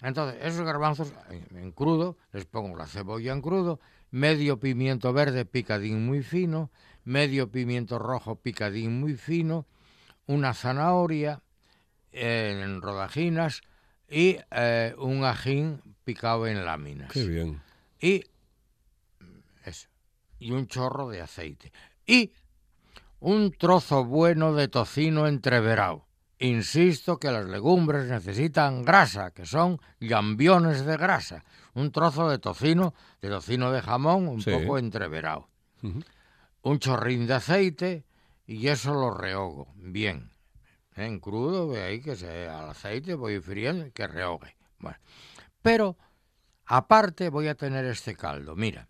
Entonces, 0.02 0.38
esos 0.42 0.64
garbanzos 0.66 1.12
en, 1.30 1.56
en 1.56 1.72
crudo, 1.72 2.16
les 2.32 2.44
pongo 2.44 2.76
la 2.76 2.86
cebolla 2.86 3.32
en 3.32 3.40
crudo, 3.40 3.78
medio 4.10 4.58
pimiento 4.58 5.12
verde 5.12 5.44
picadín 5.44 6.04
muy 6.04 6.22
fino, 6.22 6.70
medio 7.04 7.50
pimiento 7.50 7.98
rojo 7.98 8.34
picadín 8.36 8.98
muy 9.00 9.14
fino, 9.14 9.66
una 10.26 10.54
zanahoria 10.54 11.40
eh, 12.10 12.60
en 12.64 12.82
rodajinas 12.82 13.62
y 14.12 14.36
eh, 14.50 14.94
un 14.98 15.24
ajín 15.24 15.80
picado 16.04 16.46
en 16.46 16.64
láminas 16.64 17.10
Qué 17.10 17.24
bien. 17.26 17.62
y 18.00 18.24
eso, 19.64 19.88
y 20.38 20.50
un 20.50 20.66
chorro 20.66 21.08
de 21.08 21.22
aceite 21.22 21.72
y 22.06 22.32
un 23.20 23.52
trozo 23.52 24.04
bueno 24.04 24.52
de 24.54 24.68
tocino 24.68 25.26
entreverado. 25.28 26.04
Insisto 26.40 27.18
que 27.18 27.30
las 27.30 27.46
legumbres 27.46 28.06
necesitan 28.10 28.82
grasa, 28.84 29.30
que 29.30 29.46
son 29.46 29.80
gambiones 30.00 30.84
de 30.84 30.96
grasa. 30.96 31.44
Un 31.74 31.92
trozo 31.92 32.28
de 32.28 32.40
tocino, 32.40 32.94
de 33.20 33.28
tocino 33.28 33.70
de 33.70 33.80
jamón, 33.80 34.26
un 34.26 34.40
Sí. 34.42 34.50
poco 34.50 34.76
entreverado. 34.76 35.48
Un 36.62 36.78
chorrín 36.80 37.28
de 37.28 37.34
aceite 37.34 38.04
y 38.44 38.66
eso 38.66 38.92
lo 38.92 39.12
rehogo 39.14 39.68
bien. 39.76 40.31
En 40.96 41.20
crudo, 41.20 41.68
ve 41.68 41.82
ahí 41.82 42.00
que 42.00 42.16
se, 42.16 42.48
al 42.48 42.70
aceite 42.70 43.14
voy 43.14 43.40
friendo 43.40 43.86
y 43.86 43.90
que 43.92 44.06
rehogue. 44.06 44.54
Bueno, 44.78 44.98
pero 45.62 45.96
aparte 46.66 47.30
voy 47.30 47.48
a 47.48 47.54
tener 47.54 47.84
este 47.86 48.14
caldo. 48.14 48.54
Mira, 48.54 48.88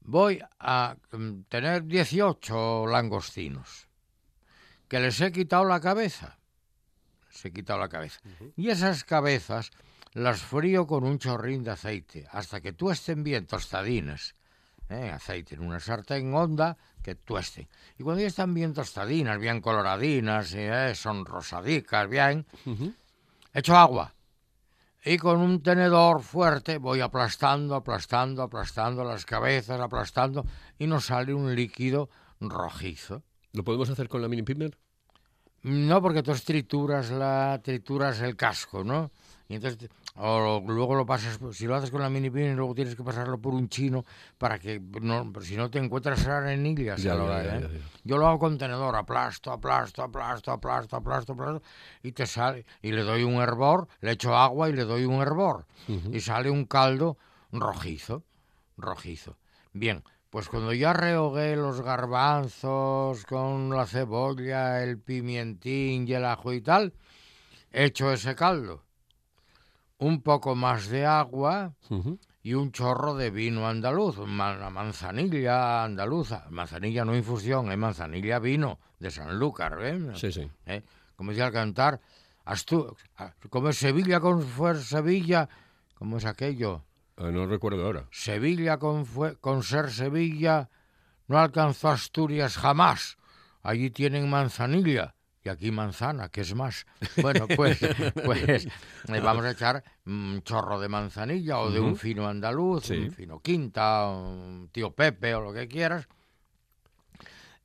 voy 0.00 0.40
a 0.60 0.96
mm, 1.12 1.42
tener 1.48 1.84
18 1.84 2.86
langostinos 2.86 3.88
que 4.88 5.00
les 5.00 5.20
he 5.20 5.32
quitado 5.32 5.64
la 5.64 5.80
cabeza. 5.80 6.38
Les 7.28 7.44
he 7.44 7.52
quitado 7.52 7.80
la 7.80 7.88
cabeza. 7.88 8.20
Y 8.56 8.70
esas 8.70 9.04
cabezas 9.04 9.72
las 10.12 10.42
frío 10.42 10.86
con 10.86 11.04
un 11.04 11.18
chorrín 11.18 11.64
de 11.64 11.72
aceite 11.72 12.26
hasta 12.30 12.60
que 12.60 12.72
tuesten 12.72 13.24
bien 13.24 13.46
tostadinas. 13.46 14.35
¿Eh? 14.88 15.10
Aceite 15.10 15.54
en 15.54 15.62
una 15.62 15.80
sartén 15.80 16.32
honda 16.34 16.76
que 17.02 17.14
tuesten. 17.14 17.68
Y 17.98 18.02
cuando 18.02 18.22
ya 18.22 18.28
están 18.28 18.54
bien 18.54 18.74
tostadinas, 18.74 19.38
bien 19.38 19.60
coloradinas, 19.60 20.52
eh, 20.54 20.94
son 20.94 21.24
rosadicas, 21.24 22.08
bien, 22.08 22.46
Ujú. 22.64 22.92
echo 23.52 23.76
agua. 23.76 24.12
Y 25.04 25.18
con 25.18 25.38
un 25.38 25.62
tenedor 25.62 26.20
fuerte 26.22 26.78
voy 26.78 27.00
aplastando, 27.00 27.76
aplastando, 27.76 28.42
aplastando 28.42 29.04
las 29.04 29.24
cabezas, 29.24 29.80
aplastando, 29.80 30.44
y 30.78 30.86
nos 30.86 31.06
sale 31.06 31.32
un 31.32 31.54
líquido 31.54 32.10
rojizo. 32.40 33.22
¿Lo 33.52 33.62
podemos 33.62 33.88
hacer 33.88 34.08
con 34.08 34.20
la 34.20 34.28
mini 34.28 34.42
pimer? 34.42 34.76
No, 35.62 36.02
porque 36.02 36.22
tú 36.22 36.32
trituras 36.34 37.10
la 37.10 37.60
trituras 37.62 38.20
el 38.20 38.36
casco, 38.36 38.84
¿no? 38.84 39.10
Y 39.48 39.54
entonces 39.54 39.88
o 40.18 40.38
lo- 40.40 40.72
luego 40.74 40.94
lo 40.94 41.04
pasas, 41.06 41.38
si 41.52 41.66
lo 41.66 41.74
haces 41.74 41.90
con 41.90 42.00
la 42.00 42.08
mini 42.10 42.30
pin, 42.30 42.56
luego 42.56 42.74
tienes 42.74 42.94
que 42.96 43.02
pasarlo 43.04 43.38
por 43.38 43.54
un 43.54 43.68
chino 43.68 44.04
para 44.38 44.58
que 44.58 44.80
no, 45.00 45.32
si 45.42 45.56
no 45.56 45.70
te 45.70 45.78
encuentras 45.78 46.26
arenillas. 46.26 47.02
Ya, 47.02 47.14
ya, 47.44 47.56
¿eh? 47.56 47.60
Yo 48.04 48.18
lo 48.18 48.26
hago 48.28 48.38
con 48.38 48.56
tenedor, 48.56 48.94
aplasto, 48.96 49.50
aplasto, 49.52 50.02
aplasto, 50.02 50.52
aplasto, 50.52 50.96
aplasto, 50.96 51.32
aplasto, 51.32 51.62
y 52.02 52.12
te 52.12 52.26
sale, 52.26 52.64
y 52.82 52.92
le 52.92 53.02
doy 53.02 53.24
un 53.24 53.34
hervor, 53.42 53.88
le 54.00 54.12
echo 54.12 54.36
agua 54.36 54.68
y 54.68 54.72
le 54.74 54.84
doy 54.84 55.04
un 55.04 55.20
hervor, 55.20 55.66
y 56.12 56.20
sale 56.20 56.50
un 56.50 56.64
caldo 56.66 57.16
rojizo, 57.52 58.22
rojizo. 58.76 59.36
Bien, 59.72 60.02
pues 60.30 60.48
cuando 60.48 60.72
ya 60.72 60.92
rehogué 60.92 61.56
los 61.56 61.80
garbanzos 61.80 63.24
con 63.26 63.70
la 63.70 63.86
cebolla, 63.86 64.82
el 64.82 64.98
pimientín 64.98 66.06
y 66.08 66.12
el 66.14 66.24
ajo 66.24 66.52
y 66.52 66.60
tal, 66.60 66.92
echo 67.72 68.12
ese 68.12 68.34
caldo, 68.34 68.82
un 69.98 70.22
poco 70.22 70.54
más 70.54 70.88
de 70.88 71.06
agua 71.06 71.72
Ujú. 71.90 72.18
y 72.42 72.54
un 72.54 72.70
chorro 72.72 73.14
de 73.14 73.30
vino 73.30 73.66
andaluz, 73.66 74.18
la 74.18 74.70
manzanilla 74.70 75.84
andaluza, 75.84 76.46
manzanilla 76.50 77.04
no 77.04 77.16
infusión, 77.16 77.70
es 77.72 77.78
manzanilla 77.78 78.38
vino 78.38 78.78
de 78.98 79.10
Sanlúcar, 79.10 79.78
¿eh? 79.82 79.98
Sí, 80.14 80.32
sí. 80.32 80.50
¿Eh? 80.66 80.82
Como 81.16 81.30
decía 81.30 81.46
al 81.46 81.52
cantar, 81.52 82.00
como 83.50 83.70
es 83.70 83.78
Sevilla 83.78 84.20
con 84.20 84.42
fue 84.42 84.74
Sevilla, 84.76 85.48
como 85.94 86.18
es 86.18 86.24
aquello, 86.24 86.82
Ah, 87.18 87.30
no 87.30 87.46
recuerdo 87.46 87.82
ahora. 87.86 88.04
Sevilla 88.10 88.76
con, 88.78 89.06
fue- 89.06 89.36
con 89.38 89.62
ser 89.62 89.90
Sevilla 89.90 90.68
no 91.28 91.38
alcanzó 91.38 91.88
Asturias 91.88 92.58
jamás. 92.58 93.16
Allí 93.62 93.88
tienen 93.90 94.28
manzanilla 94.28 95.14
y 95.46 95.48
aquí 95.48 95.70
manzana, 95.70 96.28
que 96.28 96.40
es 96.40 96.54
más. 96.54 96.86
Bueno, 97.22 97.46
pues, 97.56 97.78
pues 98.24 98.68
le 99.08 99.20
vamos 99.20 99.44
a 99.44 99.52
echar 99.52 99.82
un 100.04 100.42
chorro 100.44 100.80
de 100.80 100.88
manzanilla 100.88 101.58
o 101.60 101.70
de 101.70 101.80
un 101.80 101.96
fino 101.96 102.26
andaluz, 102.28 102.84
Sí. 102.86 102.96
un 102.96 103.12
fino 103.12 103.40
quinta, 103.40 104.08
un 104.08 104.68
tío 104.72 104.90
Pepe 104.92 105.34
o 105.34 105.40
lo 105.40 105.52
que 105.52 105.68
quieras. 105.68 106.08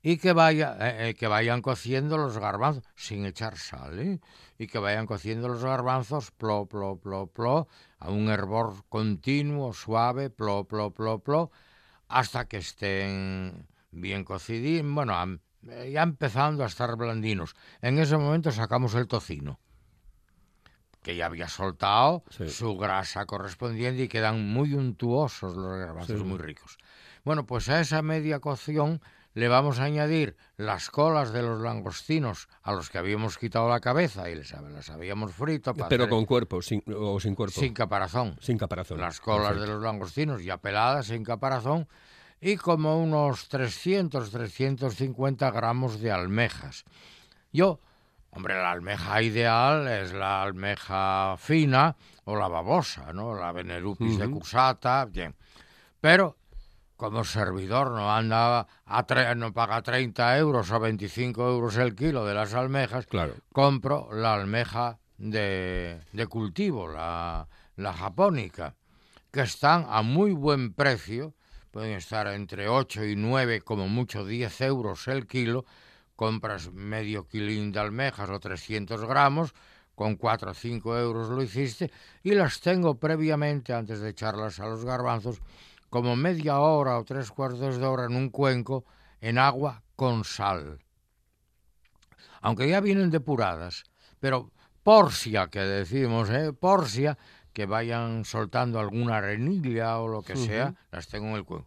Y 0.04 0.16
que, 0.16 0.32
vaya, 0.32 0.76
eh, 0.80 1.10
eh, 1.10 1.14
que 1.14 1.28
vayan 1.28 1.62
cociendo 1.62 2.18
los 2.18 2.36
garbanzos 2.36 2.82
sin 2.96 3.24
echar 3.24 3.56
sal, 3.56 4.00
¿eh? 4.00 4.20
Y 4.58 4.66
que 4.66 4.78
vayan 4.78 5.06
cociendo 5.06 5.48
los 5.48 5.62
garbanzos, 5.62 6.32
plo, 6.32 6.66
plo, 6.66 6.96
plo, 6.96 7.28
plo, 7.28 7.68
a 8.00 8.10
un 8.10 8.28
hervor 8.28 8.84
continuo, 8.88 9.72
suave, 9.72 10.28
plo, 10.28 10.64
plo, 10.64 10.90
plo, 10.90 11.20
plo, 11.20 11.52
hasta 12.08 12.46
que 12.46 12.56
estén 12.58 13.68
bien 13.92 14.24
cociditos, 14.24 14.90
bueno, 14.92 15.14
eh, 15.22 15.38
ya 15.62 16.02
empezando 16.02 16.64
a 16.64 16.66
estar 16.66 16.94
blandinos. 16.96 17.54
En 17.80 17.98
ese 17.98 18.16
momento 18.16 18.50
sacamos 18.52 18.94
el 18.94 19.06
tocino, 19.06 19.58
que 21.02 21.16
ya 21.16 21.26
había 21.26 21.48
soltado 21.48 22.22
Sí. 22.30 22.48
su 22.48 22.76
grasa 22.76 23.26
correspondiente 23.26 24.04
y 24.04 24.08
quedan 24.08 24.46
muy 24.52 24.74
untuosos 24.74 25.56
los 25.56 25.78
garbanzos, 25.78 26.18
Sí. 26.18 26.24
muy 26.24 26.38
ricos. 26.38 26.78
Bueno, 27.24 27.44
pues 27.46 27.68
a 27.68 27.80
esa 27.80 28.02
media 28.02 28.38
cocción 28.40 29.00
le 29.34 29.48
vamos 29.48 29.78
a 29.80 29.84
añadir 29.84 30.36
las 30.56 30.90
colas 30.90 31.32
de 31.32 31.42
los 31.42 31.60
langostinos 31.60 32.48
a 32.62 32.72
los 32.72 32.90
que 32.90 32.98
habíamos 32.98 33.38
quitado 33.38 33.68
la 33.68 33.80
cabeza 33.80 34.28
y 34.28 34.34
les, 34.34 34.52
las 34.52 34.90
habíamos 34.90 35.32
frito 35.32 35.72
para 35.74 35.88
Pero 35.88 36.04
hacer- 36.04 36.10
con 36.10 36.26
cuerpo 36.26 36.60
sin, 36.60 36.82
o 36.94 37.18
sin 37.18 37.34
cuerpo. 37.34 37.58
sin 37.58 37.72
caparazón. 37.72 38.36
Sin 38.40 38.58
caparazón. 38.58 39.00
Las 39.00 39.20
colas 39.20 39.48
Perfecto. 39.52 39.66
de 39.66 39.72
los 39.74 39.82
langostinos 39.82 40.44
ya 40.44 40.58
peladas, 40.58 41.06
sin 41.06 41.24
caparazón, 41.24 41.88
y 42.42 42.56
como 42.56 43.00
unos 43.00 43.48
300, 43.48 44.30
350 44.30 45.50
gramos 45.52 46.00
de 46.00 46.10
almejas. 46.10 46.84
Yo, 47.52 47.78
hombre, 48.32 48.54
la 48.56 48.72
almeja 48.72 49.22
ideal 49.22 49.86
es 49.86 50.12
la 50.12 50.42
almeja 50.42 51.36
fina 51.38 51.94
o 52.24 52.34
la 52.36 52.48
babosa, 52.48 53.12
¿no? 53.12 53.34
La 53.36 53.52
Venerupis 53.52 54.18
de. 54.18 54.28
Cusata, 54.28 55.04
bien. 55.04 55.36
Pero 56.00 56.36
como 56.96 57.22
servidor 57.24 57.92
no 57.92 58.12
anda 58.12 58.66
a 58.86 59.06
tre- 59.06 59.36
no 59.36 59.52
paga 59.52 59.80
30 59.82 60.36
euros 60.36 60.70
o 60.72 60.80
25 60.80 61.48
euros 61.48 61.76
el 61.76 61.94
kilo 61.94 62.24
de 62.26 62.34
las 62.34 62.54
almejas, 62.54 63.06
Claro. 63.06 63.34
compro 63.52 64.08
la 64.12 64.34
almeja 64.34 64.98
de, 65.16 66.00
de 66.12 66.26
cultivo, 66.26 66.88
la, 66.88 67.46
la 67.76 67.92
japónica, 67.92 68.74
que 69.30 69.42
están 69.42 69.86
a 69.88 70.02
muy 70.02 70.32
buen 70.32 70.72
precio, 70.74 71.34
pueden 71.72 71.94
estar 71.94 72.28
entre 72.28 72.68
8 72.68 73.04
y 73.06 73.16
9, 73.16 73.62
como 73.62 73.88
mucho 73.88 74.24
10 74.24 74.60
euros 74.60 75.08
el 75.08 75.26
kilo, 75.26 75.64
compras 76.14 76.70
medio 76.70 77.26
kilín 77.26 77.72
de 77.72 77.80
almejas 77.80 78.30
o 78.30 78.38
300 78.38 79.04
gramos, 79.04 79.54
con 79.96 80.14
4 80.14 80.52
o 80.52 80.54
5 80.54 80.98
euros 80.98 81.28
lo 81.30 81.42
hiciste, 81.42 81.90
y 82.22 82.32
las 82.32 82.60
tengo 82.60 82.94
previamente, 82.94 83.72
antes 83.72 84.00
de 84.00 84.10
echarlas 84.10 84.60
a 84.60 84.66
los 84.66 84.84
garbanzos, 84.84 85.40
como 85.90 86.14
media 86.14 86.60
hora 86.60 86.98
o 86.98 87.04
tres 87.04 87.32
cuartos 87.32 87.78
de 87.78 87.86
hora 87.86 88.04
en 88.04 88.14
un 88.14 88.30
cuenco, 88.30 88.84
en 89.20 89.38
agua 89.38 89.82
con 89.96 90.22
sal 90.24 90.78
aunque 92.42 92.68
ya 92.68 92.80
vienen 92.80 93.10
depuradas, 93.10 93.84
pero 94.20 94.50
porcia 94.82 95.46
que 95.46 95.60
decimos, 95.60 96.28
¿eh? 96.28 96.52
porcia, 96.52 97.16
que 97.52 97.66
vayan 97.66 98.24
soltando 98.24 98.80
alguna 98.80 99.18
arenilla 99.18 99.98
o 99.98 100.08
lo 100.08 100.22
que 100.22 100.36
sea, 100.36 100.74
las 100.90 101.08
tengo 101.08 101.28
en 101.28 101.34
el 101.36 101.44
cuenco. 101.44 101.66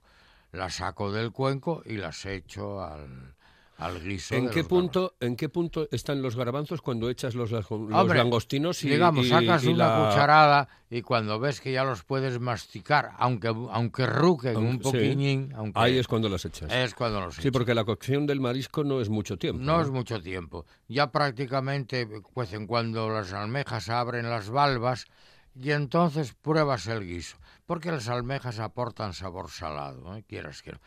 las 0.52 0.76
saco 0.76 1.12
del 1.12 1.32
cuenco 1.32 1.82
y 1.86 1.98
las 1.98 2.26
echo 2.26 2.82
al, 2.82 3.34
al 3.78 4.02
guiso. 4.02 4.36
¿En 4.36 4.50
qué 4.50 4.60
los 4.60 4.68
punto, 4.70 5.16
en 5.20 5.36
qué 5.36 5.50
punto 5.50 5.90
están 5.92 6.22
los 6.22 6.38
garbanzos 6.38 6.82
cuando 6.82 7.10
echas 7.10 7.36
los, 7.36 7.52
los 7.52 7.70
Hombre, 7.70 8.18
langostinos 8.20 8.82
y 8.86 8.90
digamos, 8.90 9.26
y- 9.26 9.30
sacas 9.30 9.66
y 9.66 9.68
una 9.68 9.88
la- 10.00 10.10
cucharada 10.10 10.70
y 10.90 11.02
cuando 11.02 11.42
ves 11.42 11.60
que 11.60 11.74
ya 11.74 11.84
los 11.84 12.04
puedes 12.06 12.40
masticar, 12.40 13.12
aunque 13.18 13.50
aunque 13.50 14.06
ruquen 14.06 14.56
un 14.56 14.66
Aunque- 14.68 14.84
sí. 14.86 14.92
poquillín, 14.92 15.54
aunque 15.58 15.78
Ahí 15.82 15.98
es 15.98 16.08
cuando 16.08 16.30
las 16.30 16.46
echas. 16.46 16.72
es 16.72 16.96
cuando 16.96 17.20
los 17.20 17.36
Sí, 17.36 17.42
echas. 17.42 17.52
porque 17.52 17.76
la 17.76 17.84
cocción 17.84 18.26
del 18.26 18.40
marisco 18.40 18.86
no 18.86 19.02
es 19.02 19.10
mucho 19.10 19.38
tiempo. 19.38 19.62
No 19.62 19.82
es 19.82 19.90
mucho 19.90 20.22
tiempo. 20.22 20.66
Ya 20.88 21.12
prácticamente 21.12 22.08
cuecen 22.34 22.66
cuando 22.66 23.10
las 23.10 23.34
almejas 23.34 23.90
abren 23.90 24.30
las 24.30 24.50
valvas 24.50 25.06
y 25.56 25.72
entonces 25.72 26.34
pruebas 26.34 26.88
el 26.88 27.06
guiso. 27.06 27.38
Porque 27.66 27.92
las 27.92 28.10
almejas 28.10 28.60
aportan 28.60 29.14
sabor 29.14 29.50
salado, 29.50 30.16
¿eh? 30.16 30.24
quieras 30.28 30.62
que 30.62 30.74
no. 30.74 30.80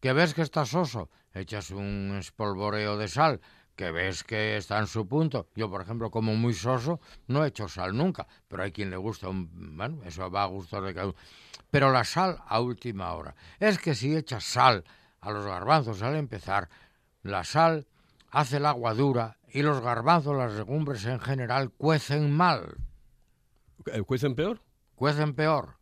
Que 0.00 0.12
ves 0.12 0.34
que 0.34 0.42
está 0.42 0.64
soso, 0.64 1.10
echas 1.34 1.70
un 1.70 2.16
espolvoreo 2.18 2.96
de 2.96 3.08
sal. 3.08 3.40
Que 3.76 3.90
ves 3.90 4.22
que 4.22 4.56
está 4.56 4.78
en 4.78 4.86
su 4.86 5.06
punto. 5.06 5.48
Yo, 5.54 5.70
por 5.70 5.80
ejemplo, 5.80 6.10
como 6.10 6.34
muy 6.34 6.52
soso, 6.52 7.00
no 7.26 7.44
echo 7.44 7.68
sal 7.68 7.96
nunca. 7.96 8.26
Pero 8.48 8.62
hay 8.62 8.72
quien 8.72 8.90
le 8.90 8.96
gusta 8.96 9.28
un... 9.28 9.76
Bueno, 9.76 10.02
eso 10.04 10.30
va 10.30 10.42
a 10.42 10.46
gustos 10.46 10.84
de 10.84 10.92
cada 10.92 11.06
uno. 11.06 11.16
Pero 11.70 11.90
la 11.90 12.04
sal 12.04 12.38
a 12.46 12.60
última 12.60 13.12
hora. 13.14 13.34
Es 13.58 13.78
que 13.78 13.94
si 13.94 14.14
echas 14.14 14.44
sal 14.44 14.84
a 15.20 15.30
los 15.30 15.46
garbanzos 15.46 16.02
al 16.02 16.16
empezar, 16.16 16.68
la 17.22 17.44
sal 17.44 17.86
hace 18.30 18.58
el 18.58 18.66
agua 18.66 18.92
dura 18.92 19.38
y 19.48 19.62
los 19.62 19.80
garbanzos, 19.80 20.36
las 20.36 20.52
legumbres 20.52 21.04
en 21.06 21.20
general, 21.20 21.70
cuecen 21.70 22.30
mal, 22.30 22.76
¿Cuecen 24.06 24.34
peor? 24.34 24.60
cuecen 24.94 25.34
peor. 25.34 25.81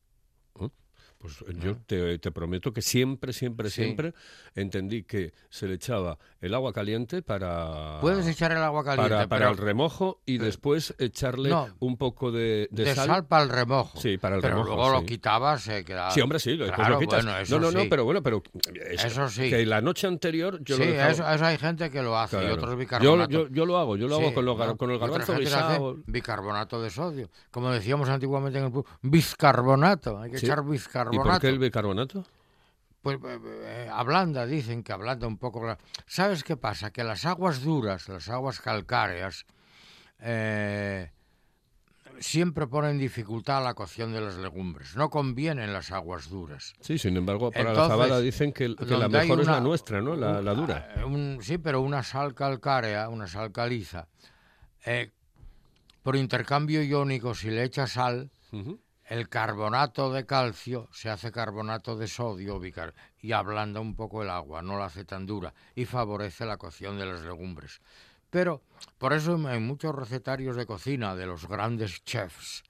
Pues 1.20 1.42
eh, 1.42 1.52
yo 1.62 1.76
te, 1.76 2.18
te 2.18 2.30
prometo 2.32 2.72
que 2.72 2.80
siempre, 2.80 3.34
siempre, 3.34 3.68
Sí. 3.68 3.82
siempre 3.84 4.14
entendí 4.54 5.02
que 5.02 5.34
se 5.50 5.68
le 5.68 5.74
echaba 5.74 6.18
el 6.40 6.54
agua 6.54 6.72
caliente 6.72 7.20
para... 7.20 7.98
Puedes 8.00 8.26
echar 8.26 8.52
el 8.52 8.58
agua 8.62 8.82
caliente, 8.82 9.10
para, 9.10 9.28
para 9.28 9.38
pero 9.46 9.50
el 9.50 9.58
remojo 9.58 10.22
y 10.24 10.38
después 10.38 10.94
echarle 10.98 11.50
No. 11.50 11.68
un 11.80 11.98
poco 11.98 12.32
de, 12.32 12.68
de 12.70 12.84
de 12.84 12.94
sal. 12.94 13.06
sal, 13.06 13.26
para 13.26 13.42
el 13.42 13.50
remojo. 13.50 14.00
Sí, 14.00 14.16
para 14.16 14.36
el 14.36 14.40
pero 14.40 14.54
remojo, 14.54 14.76
luego 14.76 14.92
lo 14.92 15.00
sí. 15.00 15.06
quitabas, 15.06 15.60
se 15.62 15.84
quedaba... 15.84 16.10
Sí, 16.10 16.22
hombre, 16.22 16.38
sí, 16.38 16.52
después 16.56 16.72
Claro, 16.74 16.94
lo 16.94 17.00
quitas. 17.00 17.22
bueno, 17.24 17.38
eso 17.38 17.58
no, 17.60 17.66
no, 17.66 17.72
no, 17.72 17.80
sí. 17.82 17.88
pero 17.90 18.04
bueno, 18.06 18.22
pero 18.22 18.42
es- 18.90 19.04
Eso 19.04 19.28
sí. 19.28 19.50
que 19.50 19.66
la 19.66 19.82
noche 19.82 20.06
anterior 20.06 20.58
yo 20.64 20.76
sí, 20.76 20.84
lo 20.86 20.90
dejaba. 20.90 21.10
eso, 21.10 21.28
eso 21.30 21.44
hay 21.44 21.58
gente 21.58 21.90
que 21.90 22.00
lo 22.02 22.16
hace 22.18 22.36
y 22.38 22.40
Claro. 22.40 22.54
otros 22.54 22.70
yo, 22.70 22.76
bicarbonato. 22.78 23.30
yo, 23.30 23.48
yo 23.50 23.66
lo 23.66 23.76
hago, 23.76 23.96
yo 23.98 24.08
lo 24.08 24.16
hago 24.16 24.32
con, 24.32 24.46
gar- 24.46 24.66
¿no? 24.68 24.76
con 24.78 24.90
el 24.90 24.96
Y 24.96 25.00
garbanzo 25.00 25.36
guisado. 25.36 25.96
bicarbonato 26.06 26.80
de 26.80 26.88
sodio. 26.88 27.28
Como 27.50 27.70
decíamos 27.70 28.08
antiguamente 28.08 28.58
en 28.58 28.64
el 28.64 28.72
pueblo, 28.72 28.90
biscarbonato. 29.02 30.18
Hay 30.18 30.30
que 30.30 30.38
Sí. 30.38 30.46
¿Y 31.12 31.18
por 31.18 31.40
qué 31.40 31.48
el 31.48 31.58
bicarbonato? 31.58 32.24
Pues 33.02 33.18
eh, 33.24 33.38
eh, 33.44 33.88
ablanda, 33.92 34.46
dicen 34.46 34.82
que 34.82 34.92
ablanda 34.92 35.26
un 35.26 35.38
poco. 35.38 35.64
la- 35.66 35.78
¿Sabes 36.06 36.44
qué 36.44 36.56
pasa? 36.56 36.90
Que 36.90 37.02
las 37.04 37.24
aguas 37.24 37.62
duras, 37.62 38.08
las 38.08 38.28
aguas 38.28 38.60
calcáreas, 38.60 39.46
eh, 40.20 41.10
siempre 42.18 42.66
ponen 42.66 42.98
dificultad 42.98 43.58
a 43.58 43.60
la 43.62 43.74
cocción 43.74 44.12
de 44.12 44.20
las 44.20 44.36
legumbres. 44.36 44.96
No 44.96 45.08
convienen 45.08 45.72
las 45.72 45.90
aguas 45.92 46.28
duras. 46.28 46.74
Sí, 46.80 46.98
sin 46.98 47.16
embargo, 47.16 47.50
para 47.50 47.72
la 47.72 47.88
fabada 47.88 48.20
dicen 48.20 48.52
que, 48.52 48.76
que 48.76 48.84
la 48.98 49.08
mejor 49.08 49.40
es 49.40 49.46
la 49.46 49.60
nuestra, 49.60 50.00
¿no? 50.02 50.14
La, 50.16 50.42
la 50.42 50.54
dura. 50.54 50.94
Eh, 50.96 51.04
un- 51.04 51.38
sí, 51.40 51.56
pero 51.56 51.80
una 51.80 52.02
sal 52.02 52.34
calcárea, 52.34 53.08
una 53.08 53.26
sal 53.26 53.50
caliza, 53.52 54.08
eh, 54.84 55.10
por 56.02 56.16
intercambio 56.16 56.82
iónico, 56.82 57.34
si 57.34 57.48
le 57.50 57.64
echas 57.64 57.92
sal. 57.92 58.30
El 59.10 59.28
carbonato 59.28 60.12
de 60.12 60.24
calcio 60.24 60.88
se 60.92 61.10
hace 61.10 61.32
carbonato 61.32 61.96
de 61.96 62.06
sodio 62.06 62.60
y 63.20 63.32
ablanda 63.32 63.80
un 63.80 63.96
poco 63.96 64.22
el 64.22 64.30
agua, 64.30 64.62
no 64.62 64.78
la 64.78 64.84
hace 64.84 65.04
tan 65.04 65.26
dura 65.26 65.52
y 65.74 65.84
favorece 65.84 66.46
la 66.46 66.58
cocción 66.58 66.96
de 66.96 67.06
las 67.06 67.22
legumbres. 67.22 67.80
Pero 68.30 68.62
por 68.98 69.12
eso 69.12 69.34
en 69.34 69.66
muchos 69.66 69.96
recetarios 69.96 70.54
de 70.54 70.64
cocina 70.64 71.16
de 71.16 71.26
los 71.26 71.48
grandes 71.48 72.04
chefs, 72.04 72.62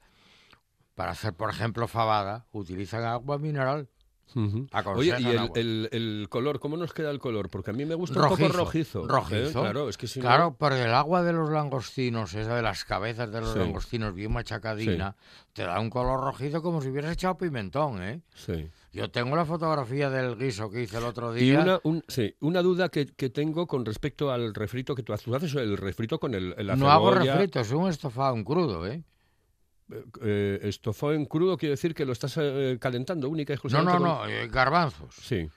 para 0.95 1.11
hacer, 1.11 1.35
por 1.35 1.51
ejemplo, 1.51 1.87
fabada, 1.87 2.47
utilizan 2.51 3.03
agua 3.03 3.37
mineral. 3.37 3.87
Ujú. 4.35 4.57
Oye, 4.59 4.67
Aconsejan 4.71 5.21
¿y 5.21 5.25
el, 5.27 5.51
el- 5.55 5.89
el 5.91 6.27
color? 6.29 6.59
¿Cómo 6.59 6.77
nos 6.77 6.93
queda 6.93 7.11
el 7.11 7.19
color? 7.19 7.49
Porque 7.49 7.71
a 7.71 7.73
mí 7.73 7.85
me 7.85 7.95
gusta 7.95 8.21
un 8.21 8.29
poco 8.29 8.47
rojizo. 8.47 9.03
¿eh? 9.03 9.07
Rojizo. 9.07 9.61
Claro, 9.61 9.89
es 9.89 9.97
que 9.97 10.07
si 10.07 10.19
no- 10.19 10.25
Claro, 10.25 10.55
porque 10.57 10.83
el 10.83 10.93
agua 10.93 11.23
de 11.23 11.33
los 11.33 11.49
langostinos, 11.49 12.33
esa 12.33 12.55
de 12.55 12.61
las 12.61 12.85
cabezas 12.85 13.31
de 13.31 13.41
los 13.41 13.53
Sí. 13.53 13.59
langostinos 13.59 14.13
bien 14.13 14.31
machacadina, 14.31 15.15
te 15.53 15.63
da 15.63 15.79
un 15.79 15.89
color 15.89 16.19
rojizo 16.21 16.61
como 16.61 16.81
si 16.81 16.89
hubieras 16.89 17.11
echado 17.13 17.37
pimentón, 17.37 18.01
¿eh? 18.03 18.21
Sí. 18.35 18.69
Yo 18.93 19.09
tengo 19.09 19.35
la 19.35 19.45
fotografía 19.45 20.09
del 20.09 20.37
guiso 20.37 20.69
que 20.69 20.83
hice 20.83 20.97
el 20.97 21.05
otro 21.05 21.35
Y 21.35 21.41
día. 21.41 21.59
una, 21.61 21.79
un- 21.83 22.03
sí, 22.07 22.35
una 22.41 22.61
duda 22.61 22.89
que, 22.89 23.05
que 23.05 23.29
tengo 23.29 23.67
con 23.67 23.85
respecto 23.85 24.31
al 24.31 24.53
refrito 24.53 24.95
que 24.95 25.03
tú 25.03 25.13
haces. 25.13 25.25
Tú 25.25 25.35
haces 25.35 25.53
el 25.55 25.77
refrito 25.77 26.19
con 26.19 26.33
el, 26.35 26.55
la 26.57 26.75
no 26.75 26.89
hago 26.91 27.11
refrito, 27.11 27.59
es 27.59 27.71
un 27.71 27.89
estofado 27.89 28.35
en 28.35 28.43
crudo, 28.43 28.85
¿eh? 28.87 29.03
Eh, 30.21 30.59
estofado 30.63 31.13
en 31.13 31.25
crudo 31.25 31.57
quiere 31.57 31.71
decir 31.71 31.93
que 31.93 32.05
lo 32.05 32.13
estás 32.13 32.35
eh, 32.37 32.77
calentando 32.79 33.29
única 33.29 33.53
y 33.53 33.55
No, 33.55 33.55
exclusivamente 33.55 33.99
no, 33.99 34.17
con- 34.19 34.27
no, 34.27 34.33
eh, 34.33 34.47
garbanzos. 34.47 35.15
Sí. 35.21 35.49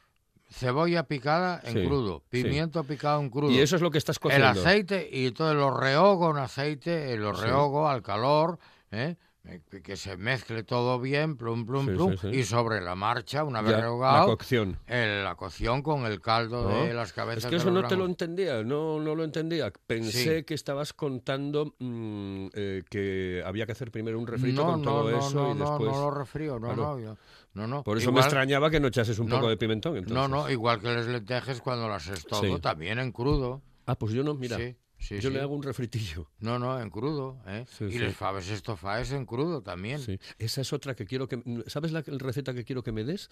Cebolla 0.50 1.02
picada 1.04 1.60
en 1.64 1.72
Sí, 1.74 1.86
crudo, 1.86 2.18
sí. 2.30 2.42
pimiento 2.42 2.84
picado 2.84 3.20
en 3.20 3.30
crudo. 3.30 3.50
Y 3.50 3.58
eso 3.58 3.74
es 3.76 3.82
lo 3.82 3.90
que 3.90 3.98
estás 3.98 4.16
el 4.16 4.20
cociendo. 4.20 4.48
aceite 4.48 5.08
y 5.10 5.30
todo 5.32 5.52
lo 5.54 5.76
rehogo 5.76 6.30
en 6.30 6.36
aceite, 6.38 7.16
lo 7.16 7.34
Sí. 7.34 7.42
rehogo 7.44 7.88
al 7.88 8.02
calor, 8.02 8.58
¿eh? 8.92 9.16
Eh, 9.46 9.60
que- 9.82 9.96
se 9.96 10.16
mezcle 10.16 10.62
todo 10.62 10.98
bien, 10.98 11.36
plum, 11.36 11.66
plum, 11.66 11.84
Sí, 11.86 11.92
plum, 11.92 12.12
sí, 12.12 12.30
sí. 12.32 12.38
y 12.38 12.44
sobre 12.44 12.80
la 12.80 12.94
marcha, 12.94 13.44
una 13.44 13.60
vez 13.60 13.72
Ya, 13.72 13.76
la 13.76 13.82
rehogado, 13.82 14.26
cocción. 14.28 14.78
el- 14.86 15.22
la 15.22 15.34
cocción 15.34 15.82
con 15.82 16.06
el 16.06 16.22
caldo 16.22 16.66
de 16.66 16.88
¿no? 16.88 16.94
las 16.94 17.12
cabezas 17.12 17.44
Es 17.44 17.50
que 17.50 17.56
eso 17.56 17.70
no 17.70 17.86
te 17.86 17.94
lo 17.94 18.06
entendía, 18.06 18.62
no, 18.62 18.98
no 19.00 19.14
lo 19.14 19.22
entendía. 19.22 19.70
Pensé 19.86 20.46
que 20.46 20.54
estabas 20.54 20.94
contando 20.94 21.74
mm, 21.78 22.46
eh, 22.54 22.82
que 22.88 23.42
había 23.44 23.66
que 23.66 23.72
hacer 23.72 23.90
primero 23.90 24.18
un 24.18 24.26
refrito 24.26 24.64
no, 24.64 24.72
con 24.72 24.82
no, 24.82 24.90
todo 24.90 25.10
no, 25.10 25.18
eso 25.18 25.34
no, 25.34 25.50
y 25.50 25.54
no, 25.58 25.70
después... 25.70 25.92
no 25.92 26.00
lo 26.00 26.10
refrío, 26.10 26.52
no, 26.58 26.66
Claro. 26.68 26.82
no, 26.82 26.98
yo- 27.00 27.16
no, 27.52 27.66
no. 27.66 27.84
Por 27.84 27.98
eso 27.98 28.12
me 28.12 28.20
extrañaba 28.20 28.70
que 28.70 28.80
no 28.80 28.88
echases 28.88 29.18
un 29.18 29.28
no, 29.28 29.36
poco 29.36 29.50
de 29.50 29.56
pimentón. 29.58 29.96
Entonces. 29.98 30.16
No, 30.16 30.26
no, 30.26 30.50
igual 30.50 30.80
que 30.80 30.88
las 30.92 31.06
lentejas 31.06 31.60
cuando 31.60 31.86
las 31.88 32.08
estoco, 32.08 32.42
Sí. 32.42 32.60
también 32.60 32.98
en 32.98 33.12
crudo. 33.12 33.60
Ah, 33.86 33.94
pues 33.94 34.12
yo 34.14 34.24
no, 34.24 34.34
mira. 34.34 34.56
Sí, 34.56 34.74
sí, 35.04 35.20
yo 35.20 35.28
sí. 35.30 35.34
le 35.34 35.40
hago 35.40 35.54
un 35.54 35.62
refritillo. 35.62 36.28
No, 36.40 36.58
no, 36.58 36.80
en 36.80 36.90
crudo, 36.90 37.38
¿eh? 37.46 37.64
Sí, 37.70 37.84
y 37.84 37.98
les 37.98 38.16
faves 38.16 38.48
estofaes 38.50 39.12
en 39.12 39.26
crudo 39.26 39.62
también. 39.62 40.00
Esa 40.38 40.60
es 40.60 40.72
otra 40.72 40.94
que 40.94 41.04
quiero 41.06 41.28
que... 41.28 41.42
¿Sabes 41.66 41.92
la 41.92 42.02
receta 42.06 42.54
que 42.54 42.64
quiero 42.64 42.82
que 42.82 42.92
me 42.92 43.04
des? 43.04 43.30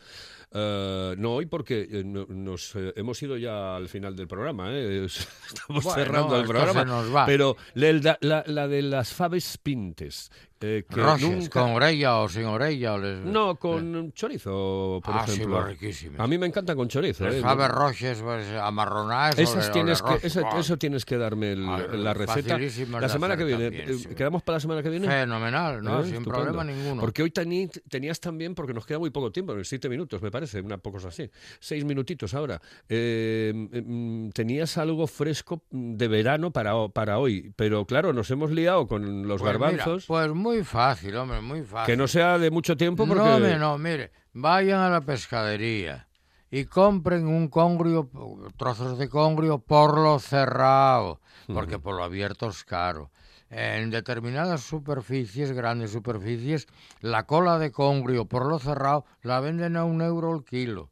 Eh, 0.52 1.14
no 1.18 1.32
hoy 1.34 1.46
porque 1.46 1.88
eh, 1.90 2.02
no- 2.04 2.26
nos 2.28 2.74
eh, 2.76 2.92
hemos 2.96 3.22
ido 3.22 3.36
ya 3.36 3.76
al 3.76 3.88
final 3.88 4.14
del 4.16 4.28
programa. 4.28 4.68
¿eh? 4.70 5.04
Estamos 5.06 5.84
Bueno, 5.84 5.94
cerrando 5.94 6.34
el 6.36 6.42
esto 6.42 6.52
programa. 6.52 6.84
nos 6.84 7.14
va. 7.14 7.26
Pero 7.26 7.56
la- 7.74 8.44
la 8.46 8.68
de 8.68 8.82
las 8.82 9.12
faves 9.12 9.58
pintes. 9.58 10.30
Eh, 10.62 10.84
que 10.88 11.00
Roches, 11.00 11.28
nunca- 11.30 11.60
con 11.60 11.70
orella 11.72 12.18
o 12.18 12.28
sin 12.28 12.44
orella. 12.44 12.94
O 12.94 12.98
les... 12.98 13.18
No, 13.24 13.56
con 13.56 14.12
chorizo, 14.12 15.00
por 15.04 15.14
ah, 15.14 15.24
sí, 15.26 15.32
ejemplo. 15.34 15.56
pues 15.56 15.66
riquísimas. 15.68 16.20
A 16.20 16.26
mí 16.26 16.38
me 16.38 16.46
encantan 16.46 16.76
con 16.76 16.88
chorizo. 16.88 17.26
¿eh? 17.28 17.40
faves 17.40 17.68
roches, 17.68 18.20
pues, 18.22 18.46
amarronadas. 18.54 19.38
Esas 19.38 19.70
tienes 19.72 20.02
que, 20.02 20.26
eso 20.26 20.76
tienes 20.78 21.04
que 21.04 21.16
darme 21.18 21.52
el- 21.52 21.68
Ah, 21.68 21.78
la 21.92 22.14
receta. 22.14 22.58
La 23.00 23.08
semana 23.08 23.36
que 23.36 23.44
viene. 23.44 23.64
también, 23.70 23.90
eh, 23.90 23.94
sí. 23.94 24.08
¿Quedamos 24.14 24.42
para 24.42 24.56
la 24.56 24.60
semana 24.60 24.82
que 24.82 24.88
viene? 24.90 25.06
Fenomenal, 25.06 25.82
¿no? 25.82 26.00
Eh, 26.00 26.04
Sin 26.04 26.14
estupendo. 26.16 26.30
problema 26.44 26.64
ninguno. 26.64 27.00
Porque 27.00 27.22
hoy 27.22 27.30
tení- 27.30 27.70
tenías 27.88 28.20
también, 28.20 28.54
porque 28.54 28.72
nos 28.74 28.86
queda 28.86 28.98
muy 28.98 29.10
poco 29.10 29.32
tiempo, 29.32 29.54
siete 29.64 29.88
minutos 29.88 30.22
me 30.22 30.30
parece, 30.30 30.60
una 30.60 30.78
pocos 30.78 31.04
así, 31.04 31.30
seis 31.60 31.84
minutitos 31.84 32.34
ahora. 32.34 32.60
Eh, 32.88 33.52
mm, 33.54 34.30
tenías 34.30 34.76
algo 34.78 35.06
fresco 35.06 35.62
de 35.70 36.08
verano 36.08 36.50
para, 36.52 36.88
para 36.88 37.18
hoy, 37.18 37.52
pero 37.56 37.84
claro, 37.86 38.12
nos 38.12 38.30
hemos 38.30 38.50
liado 38.50 38.86
con 38.86 39.26
los 39.26 39.40
Pues 39.40 39.54
mira, 39.54 39.68
garbanzos. 39.68 40.06
pues 40.06 40.30
muy 40.32 40.51
fácil, 40.62 41.16
hombre, 41.16 41.40
muy 41.40 41.62
fácil. 41.62 41.86
que 41.86 41.96
no 41.96 42.06
sea 42.06 42.38
de 42.38 42.50
mucho 42.50 42.76
tiempo 42.76 43.06
porque... 43.06 43.22
No, 43.22 43.36
hombre, 43.36 43.58
no, 43.58 43.78
mire, 43.78 44.12
vayan 44.34 44.80
a 44.80 44.90
la 44.90 45.00
pescadería 45.00 46.06
y 46.50 46.66
compren 46.66 47.26
un 47.26 47.48
congrio, 47.48 48.10
trozos 48.58 48.98
de 48.98 49.08
congrio 49.08 49.58
por 49.58 49.98
lo 49.98 50.18
cerrado, 50.18 51.22
porque 51.46 51.78
por 51.78 51.96
lo 51.96 52.04
abierto 52.04 52.50
es 52.50 52.62
caro. 52.62 53.10
En 53.48 53.88
determinadas 53.90 54.60
superficies, 54.60 55.52
grandes 55.52 55.92
superficies, 55.92 56.66
la 57.00 57.24
cola 57.24 57.58
de 57.58 57.72
congrio 57.72 58.26
por 58.26 58.46
lo 58.46 58.58
cerrado 58.58 59.06
la 59.22 59.40
venden 59.40 59.78
a 59.78 59.84
un 59.84 60.02
euro 60.02 60.34
el 60.36 60.44
kilo. 60.44 60.90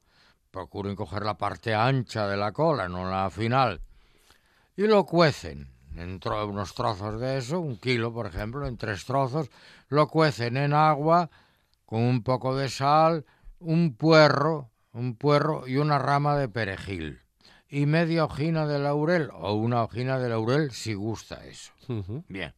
Procuren 0.51 0.96
coger 0.96 1.25
la 1.25 1.37
parte 1.37 1.75
ancha 1.75 2.27
de 2.27 2.38
la 2.38 2.53
cola, 2.53 2.88
no 2.88 3.11
la 3.11 3.29
final. 3.29 3.83
Y 4.77 4.87
lo 4.87 5.05
cuecen 5.05 5.68
en 5.96 6.20
tro- 6.20 6.48
unos 6.48 6.74
trozos 6.74 7.20
de 7.20 7.38
eso, 7.38 7.61
un 7.61 7.76
kilo, 7.76 8.12
por 8.12 8.26
ejemplo, 8.26 8.66
en 8.66 8.76
tres 8.76 9.05
trozos, 9.05 9.50
lo 9.88 10.09
cuecen 10.09 10.57
en 10.57 10.72
agua 10.72 11.31
con 11.87 12.03
un 12.03 12.22
poco 12.22 12.57
de 12.57 12.68
sal, 12.68 13.24
un 13.59 13.94
puerro, 13.94 14.70
un 14.92 15.16
puerro 15.16 15.66
y 15.66 15.76
una 15.76 15.98
rama 15.98 16.37
de 16.37 16.48
perejil. 16.48 17.20
Y 17.68 17.87
media 17.87 18.24
hojina 18.24 18.66
de 18.66 18.79
laurel, 18.79 19.31
o 19.33 19.55
una 19.55 19.83
hojina 19.83 20.18
de 20.18 20.29
laurel 20.29 20.72
si 20.72 20.94
gusta 20.94 21.44
eso. 21.46 21.72
Bien. 22.29 22.55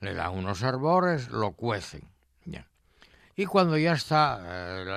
Le 0.00 0.14
dan 0.14 0.32
unos 0.34 0.62
arbores, 0.62 1.28
lo 1.28 1.52
cuecen. 1.52 2.02
Bien. 2.44 2.66
Y 3.36 3.46
cuando 3.46 3.78
ya 3.78 3.92
está 3.94 4.40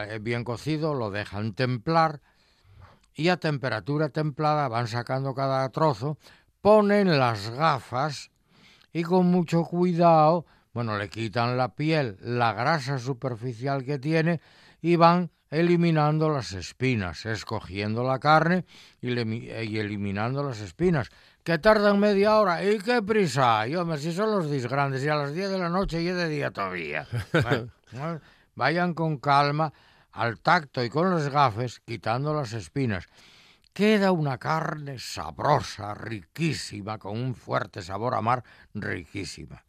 eh, 0.09 0.19
bien 0.19 0.43
cocido, 0.43 0.93
lo 0.93 1.11
dejan 1.11 1.53
templar 1.53 2.19
y 3.15 3.29
a 3.29 3.37
temperatura 3.37 4.09
templada 4.09 4.67
van 4.67 4.87
sacando 4.87 5.33
cada 5.33 5.67
trozo, 5.69 6.17
ponen 6.61 7.17
las 7.17 7.49
gafas 7.49 8.31
y 8.93 9.03
con 9.03 9.27
mucho 9.27 9.63
cuidado, 9.63 10.45
bueno, 10.73 10.97
le 10.97 11.09
quitan 11.09 11.57
la 11.57 11.75
piel, 11.75 12.17
la 12.21 12.53
grasa 12.53 12.99
superficial 12.99 13.83
que 13.83 13.99
tiene 13.99 14.41
y 14.81 14.95
van 14.95 15.31
eliminando 15.49 16.29
las 16.29 16.51
espinas, 16.51 17.25
escogiendo 17.25 18.03
la 18.03 18.19
carne 18.19 18.65
y, 19.01 19.09
eliminando 19.09 20.43
las 20.43 20.59
espinas, 20.59 21.09
que 21.43 21.57
tardan 21.57 21.99
media 21.99 22.35
hora. 22.35 22.63
¿Y 22.63 22.79
qué 22.79 23.01
prisa 23.01 23.61
hay? 23.61 23.75
Hombre, 23.75 23.97
si 23.97 24.11
son 24.11 24.31
los 24.31 24.51
disgrandes 24.51 25.03
y 25.03 25.09
a 25.09 25.15
las 25.15 25.33
10 25.33 25.51
de 25.51 25.59
la 25.59 25.69
noche 25.69 26.01
y 26.01 26.07
es 26.07 26.15
de 26.15 26.27
día 26.27 26.51
todavía. 26.51 27.07
vayan 28.55 28.93
con 28.93 29.17
calma, 29.17 29.71
al 30.11 30.39
tacto 30.39 30.83
y 30.83 30.89
con 30.89 31.09
los 31.11 31.29
gafes, 31.29 31.79
quitando 31.79 32.33
las 32.33 32.53
espinas. 32.53 33.05
Queda 33.77 34.11
una 34.11 34.39
carne 34.39 34.97
sabrosa, 34.97 35.93
riquísima, 35.93 36.97
con 36.97 37.15
un 37.15 37.35
fuerte 37.35 37.83
sabor 37.83 38.15
a 38.15 38.21
mar, 38.21 38.43
riquísima. 38.73 39.63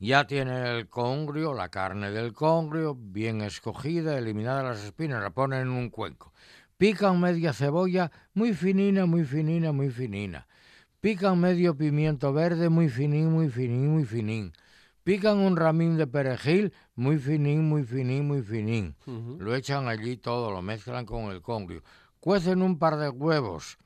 Ya 0.00 0.26
tiene 0.26 0.76
el 0.76 0.88
congrio, 0.88 1.54
la 1.54 1.68
carne 1.68 2.10
del 2.10 2.32
congrio, 2.32 2.96
bien 2.98 3.40
escogida, 3.42 4.18
eliminada 4.18 4.64
las 4.64 4.82
espinas, 4.82 5.22
la 5.22 5.30
ponen 5.30 5.60
en 5.60 5.68
un 5.68 5.90
cuenco. 5.90 6.32
Pican 6.76 7.20
media 7.20 7.52
cebolla, 7.52 8.10
muy 8.34 8.52
finina, 8.52 9.06
muy 9.06 9.22
finina, 9.22 9.70
muy 9.70 9.90
finina. 9.90 10.48
Pican 11.00 11.38
medio 11.38 11.76
pimiento 11.76 12.32
verde, 12.32 12.68
muy 12.68 12.88
finín, 12.88 13.30
muy 13.30 13.48
finín, 13.48 13.92
muy 13.92 14.04
finín. 14.04 14.52
Pican 15.04 15.38
un 15.38 15.56
ramín 15.56 15.96
de 15.96 16.08
perejil, 16.08 16.74
muy 16.96 17.18
finín, 17.18 17.68
muy 17.68 17.84
finín, 17.84 18.26
muy 18.26 18.42
finín. 18.42 18.96
Lo 19.38 19.54
echan 19.54 19.86
allí 19.86 20.16
todo, 20.16 20.50
lo 20.50 20.62
mezclan 20.62 21.06
con 21.06 21.30
el 21.30 21.42
congrio. 21.42 21.84
Cuecen 22.26 22.60
un 22.60 22.80
par 22.80 22.96
de 22.96 23.08
huevos 23.08 23.78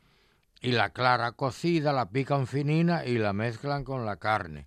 y 0.62 0.72
la 0.72 0.88
clara 0.94 1.32
cocida 1.32 1.92
la 1.92 2.08
pican 2.08 2.46
finina 2.46 3.04
y 3.04 3.18
la 3.18 3.34
mezclan 3.34 3.84
con 3.84 4.06
la 4.06 4.16
carne 4.16 4.66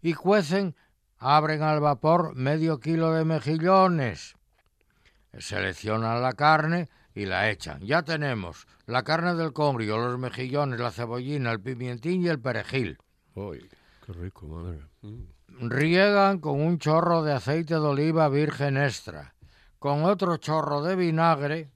y 0.00 0.14
cuecen, 0.14 0.76
abren 1.18 1.62
al 1.62 1.80
vapor 1.80 2.36
medio 2.36 2.78
kilo 2.78 3.10
de 3.10 3.24
mejillones. 3.24 4.36
Seleccionan 5.36 6.22
la 6.22 6.34
carne 6.34 6.90
y 7.12 7.26
la 7.26 7.50
echan. 7.50 7.80
Ya 7.80 8.02
tenemos 8.02 8.68
la 8.86 9.02
carne 9.02 9.34
del 9.34 9.52
congrio, 9.52 9.98
los 9.98 10.16
mejillones, 10.16 10.78
la 10.78 10.92
cebollina, 10.92 11.50
el 11.50 11.60
pimientín 11.60 12.22
y 12.22 12.28
el 12.28 12.38
perejil. 12.38 12.98
¡Uy, 13.34 13.68
qué 14.06 14.12
rico, 14.12 14.46
madre! 14.46 14.78
Mm. 15.02 15.68
Riegan 15.68 16.38
con 16.38 16.60
un 16.60 16.78
chorro 16.78 17.24
de 17.24 17.32
aceite 17.32 17.74
de 17.74 17.80
oliva 17.80 18.28
virgen 18.28 18.76
extra, 18.76 19.34
con 19.80 20.04
otro 20.04 20.36
chorro 20.36 20.82
de 20.82 20.94
vinagre, 20.94 21.72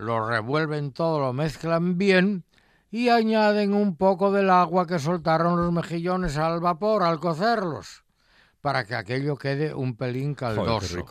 lo 0.00 0.26
revuelven 0.26 0.92
todo, 0.92 1.20
lo 1.20 1.32
mezclan 1.32 1.98
bien 1.98 2.44
y 2.90 3.08
añaden 3.10 3.74
un 3.74 3.96
poco 3.96 4.32
del 4.32 4.50
agua 4.50 4.86
que 4.86 4.98
soltaron 4.98 5.60
los 5.60 5.72
mejillones 5.72 6.36
al 6.36 6.60
vapor 6.60 7.02
al 7.02 7.20
cocerlos, 7.20 8.02
para 8.60 8.84
que 8.84 8.94
aquello 8.94 9.36
quede 9.36 9.74
un 9.74 9.96
pelín 9.96 10.34
caldoso. 10.34 11.06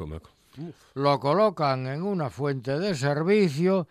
Lo 0.96 1.20
colocan 1.20 1.88
en 1.88 2.04
una 2.04 2.30
fuente 2.30 2.80
de 2.80 2.96
servicio 2.96 3.88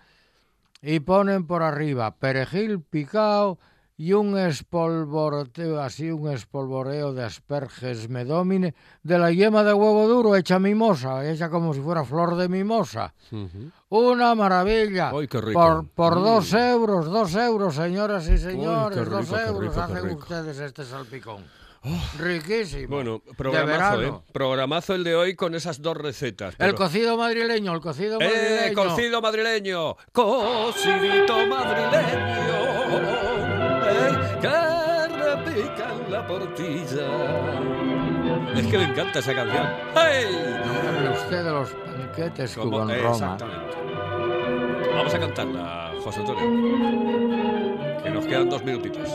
y 0.83 1.01
ponen 1.01 1.47
por 1.47 1.63
arriba 1.63 2.17
perejil 2.17 2.81
picado 2.81 3.59
y 3.99 4.13
un 4.13 4.39
espolvoreo, 4.39 5.81
así 5.81 6.13
un 6.13 6.31
espolvoreo 6.31 7.13
de 7.13 7.25
asperges 7.25 8.09
medómine 8.09 8.77
de 9.03 9.19
la 9.19 9.33
yema 9.33 9.65
de 9.65 9.75
huevo 9.75 10.07
duro 10.07 10.37
hecha 10.37 10.61
mimosa, 10.61 11.29
hecha 11.29 11.51
como 11.51 11.75
si 11.75 11.81
fuera 11.81 12.05
flor 12.05 12.37
de 12.37 12.49
mimosa. 12.49 13.13
Una 13.89 14.37
maravilla. 14.37 15.11
Por, 15.11 15.89
por 15.89 16.21
mm. 16.21 16.23
dos 16.23 16.55
euros, 16.55 17.07
dos 17.07 17.35
euros, 17.35 17.75
señoras 17.75 18.29
y 18.29 18.39
señores, 18.39 19.11
dos 19.11 19.33
euros 19.33 19.77
hacen 19.77 20.11
ustedes 20.11 20.61
este 20.61 20.85
salpicón. 20.85 21.45
Oh. 21.83 22.01
Riquísimo. 22.19 22.89
Bueno, 22.89 23.23
programazo, 23.37 24.03
¿eh? 24.03 24.13
Programazo 24.33 24.95
el 24.95 25.05
de 25.05 25.15
hoy 25.15 25.35
con 25.35 25.55
esas 25.55 25.81
dos 25.81 25.97
recetas. 25.97 26.55
El 26.59 26.75
cocido 26.75 27.17
madrileño, 27.17 27.73
el 27.73 27.81
cocido 27.81 28.21
¡Eh, 28.21 28.25
madrileño. 28.25 28.67
¡Eh, 28.67 28.73
cocido 28.75 29.23
madrileño! 29.23 29.97
¡Cocidito 30.13 31.47
madrileño! 31.47 33.48
Que 34.41 35.09
repica 35.19 35.93
en 35.95 36.13
la 36.13 36.27
portilla. 36.27 37.09
Es 38.57 38.67
que 38.67 38.79
me 38.79 38.85
encanta 38.85 39.19
esa 39.19 39.35
canción. 39.35 39.67
¡Hey! 39.95 40.27
No 40.65 40.89
hable 40.89 41.11
usted 41.11 41.45
de 41.45 41.51
los 41.51 41.71
panquetes 41.71 42.57
Como, 42.57 42.83
en 42.83 43.03
Roma. 43.03 43.13
Exactamente. 43.13 43.77
Vamos 44.95 45.15
a 45.15 45.19
cantarla, 45.19 45.93
José 46.03 46.21
Antonio. 46.21 48.03
Que 48.03 48.11
nos 48.11 48.27
quedan 48.27 48.51
dos 48.51 48.65
minutitos. 48.65 49.09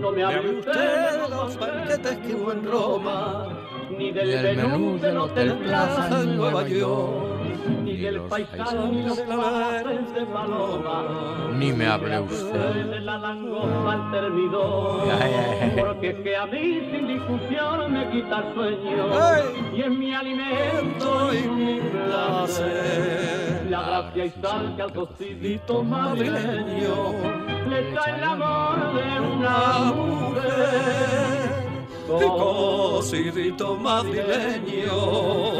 No 0.00 0.12
me 0.12 0.24
hable 0.24 0.58
usted 0.58 1.22
de 1.22 1.28
los 1.28 1.58
banquetes 1.58 2.18
que 2.18 2.34
hubo 2.34 2.52
en 2.52 2.64
Roma, 2.64 3.48
ni 3.90 4.12
del 4.12 4.56
menú 4.56 4.98
del 4.98 5.16
Hotel 5.18 5.58
Plaza 5.58 6.22
en 6.22 6.36
Nueva 6.36 6.66
York 6.66 7.25
ni 7.96 8.02
del 8.02 8.20
paisano 8.22 8.86
ni 8.92 9.02
los 9.02 9.20
claveres 9.20 10.14
de 10.14 10.26
paloma. 10.26 11.04
Ni 11.54 11.72
me 11.72 11.86
hable 11.86 12.20
usted. 12.20 12.86
De 12.86 13.00
la 13.00 13.18
langosta 13.18 13.92
al 13.92 14.10
termidor. 14.10 15.08
Porque 15.78 16.10
es 16.10 16.16
que 16.16 16.36
a 16.36 16.46
mí 16.46 16.80
sin 16.90 17.08
discusión 17.08 17.92
me 17.92 18.10
quita 18.10 18.38
el 18.38 18.54
sueño. 18.54 19.06
Y 19.74 19.80
es 19.82 19.90
mi 19.90 20.14
alimento 20.14 21.34
y 21.34 21.48
mi 21.48 21.80
placer. 21.80 23.66
La 23.70 23.82
gracia 23.82 24.24
y 24.26 24.30
sal 24.42 24.76
que 24.76 24.82
al 24.82 24.92
cocidito 24.92 25.82
madrileño 25.82 27.12
le 27.68 27.82
trae 27.92 28.16
el 28.16 28.24
amor 28.24 28.76
de 28.94 29.20
una 29.20 29.92
mujer 29.92 31.36
cocidito 32.06 33.76
madrileño 33.76 35.52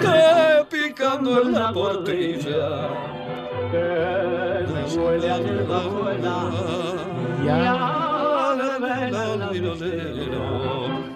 que 0.00 0.61
picando 1.02 1.42
en 1.42 1.52
la 1.52 1.72
portilla 1.72 2.88
que 3.70 4.66
me 4.72 4.82
huele 4.96 5.30
a 5.30 5.38
hierba 5.38 5.80
buena. 5.88 6.50
Ya. 7.44 8.08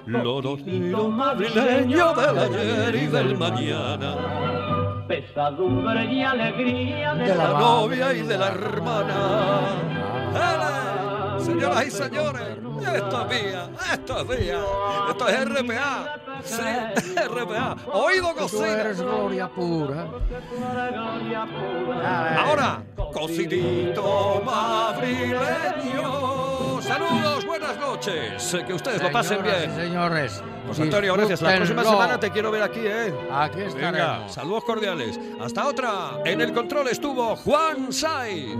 Lorocito 0.06 1.08
madrileño 1.08 2.14
del 2.14 2.38
ayer 2.38 2.94
y 2.94 3.06
del 3.06 3.38
mañana. 3.38 4.16
Pesadumbre 5.08 6.04
y 6.12 6.22
alegría 6.22 7.14
de, 7.14 7.34
la, 7.34 7.48
novia 7.50 8.12
y 8.12 8.22
de 8.22 8.38
la 8.38 8.48
hermana. 8.48 9.78
Señoras 11.38 11.86
y 11.86 11.90
señores, 11.90 12.58
esto 12.80 13.28
es 13.30 13.42
mía, 13.42 13.68
esto 13.92 14.18
es 14.20 14.26
mía, 14.40 14.60
esto 15.10 15.28
es 15.28 15.44
RPA, 15.44 16.20
sí, 16.44 17.14
RPA, 17.28 17.76
oído 17.92 18.34
cocina. 18.34 18.80
eres 18.80 19.00
gloria 19.00 19.48
pura. 19.48 20.06
Ahora, 22.44 22.82
cocidito 23.12 24.42
madrileño. 24.44 26.36
Saludos, 26.82 27.44
buenas 27.46 27.76
noches, 27.78 28.56
que 28.66 28.74
ustedes 28.74 29.02
lo 29.02 29.10
pasen 29.10 29.42
bien. 29.42 29.74
Señores, 29.74 30.42
José 30.68 30.82
Antonio, 30.82 31.14
gracias. 31.14 31.42
La 31.42 31.56
próxima 31.56 31.82
semana 31.84 32.20
te 32.20 32.30
quiero 32.30 32.50
ver 32.50 32.62
aquí, 32.62 32.80
¿eh? 32.84 33.12
Aquí 33.32 33.62
estaremos. 33.62 34.32
saludos 34.32 34.64
cordiales. 34.64 35.18
Hasta 35.40 35.66
otra. 35.66 36.20
En 36.24 36.40
el 36.40 36.52
control 36.52 36.88
estuvo 36.88 37.34
Juan 37.36 37.92
Saiz. 37.92 38.54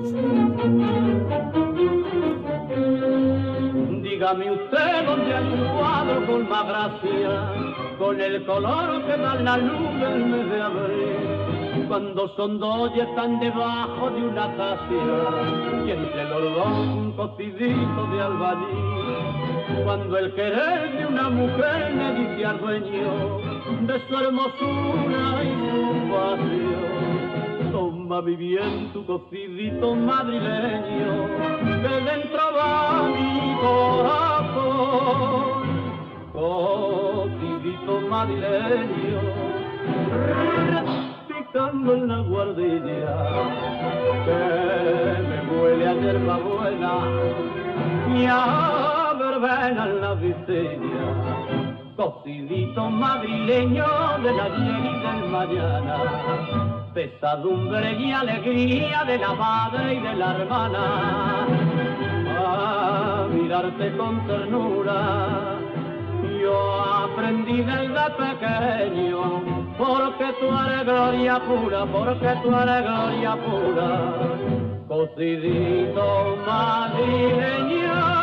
Dígame 4.17 4.51
usted 4.51 5.05
dónde 5.05 5.35
hay 5.35 5.45
un 5.45 5.77
cuadro 5.77 6.27
con 6.27 6.49
más 6.49 6.67
gracia, 6.67 7.53
con 7.99 8.19
el 8.19 8.47
color 8.47 9.05
que 9.05 9.15
da 9.15 9.35
la 9.35 9.59
luz 9.59 10.01
del 10.01 10.25
mes 10.25 10.51
de 10.53 10.63
abril. 10.63 11.85
Cuando 11.87 12.27
son 12.35 12.59
dos 12.59 12.93
y 12.97 13.01
están 13.01 13.39
debajo 13.41 14.09
de 14.09 14.23
una 14.23 14.45
acacia 14.45 15.85
y 15.85 15.91
entre 15.91 16.25
los 16.31 16.55
dos 16.55 16.79
un 16.97 17.13
cocidito 17.13 18.07
de 18.11 18.23
albañil. 18.23 19.85
Cuando 19.85 20.17
el 20.17 20.33
querer 20.33 20.97
de 20.97 21.07
una 21.07 21.29
mujer 21.29 21.93
me 21.93 22.15
dice 22.15 22.47
al 22.47 22.59
dueño 22.59 23.39
de 23.83 24.09
su 24.09 24.17
hermosura 24.17 25.45
y 25.45 25.53
su 25.69 26.11
pasión 26.11 27.06
toma 28.07 28.23
mi 28.23 28.37
bien 28.37 28.93
tu 28.93 29.05
cocidito 29.05 29.97
madrileño, 29.97 31.27
que 31.83 31.95
dentro 32.09 32.43
va 32.57 33.09
mi 33.09 33.57
corazón. 33.61 35.45
Cocidito 36.33 38.01
madrileño, 38.09 39.21
picando 41.27 41.95
en 41.95 42.09
la 42.09 42.19
guardilla, 42.19 43.17
que 44.25 44.41
me 45.29 45.39
huele 45.51 45.89
a 45.89 45.95
hierba 45.95 46.37
buena 46.37 46.93
y 48.15 48.27
a 48.29 49.15
verbena 49.19 49.83
en 49.87 50.01
la 50.01 50.15
viseña 50.15 51.57
cocidito 51.97 52.91
madrileño 52.91 53.87
del 54.23 54.39
ayer 54.39 54.85
y 54.85 54.95
del 55.01 55.31
mañana, 55.31 56.76
pesadumbre 56.97 57.93
y 57.93 58.11
alegría 58.11 59.05
de 59.05 59.19
la 59.19 59.35
madre 59.35 59.97
y 59.97 60.01
de 60.01 60.15
la 60.15 60.35
hermana, 60.35 61.47
a 62.39 63.29
mirarte 63.31 63.95
con 63.99 64.27
ternura. 64.27 65.59
Yo 66.41 66.59
aprendí 67.05 67.59
desde 67.59 68.07
pequeño, 68.25 69.43
porque 69.77 70.27
tú 70.41 70.47
eres 70.65 70.85
gloria 70.87 71.39
pura, 71.41 71.85
porque 71.85 72.31
tú 72.43 72.49
eres 72.63 72.83
gloria 72.89 73.37
pura, 73.45 73.89
cocidito 74.89 76.39
madrileño 76.47 78.16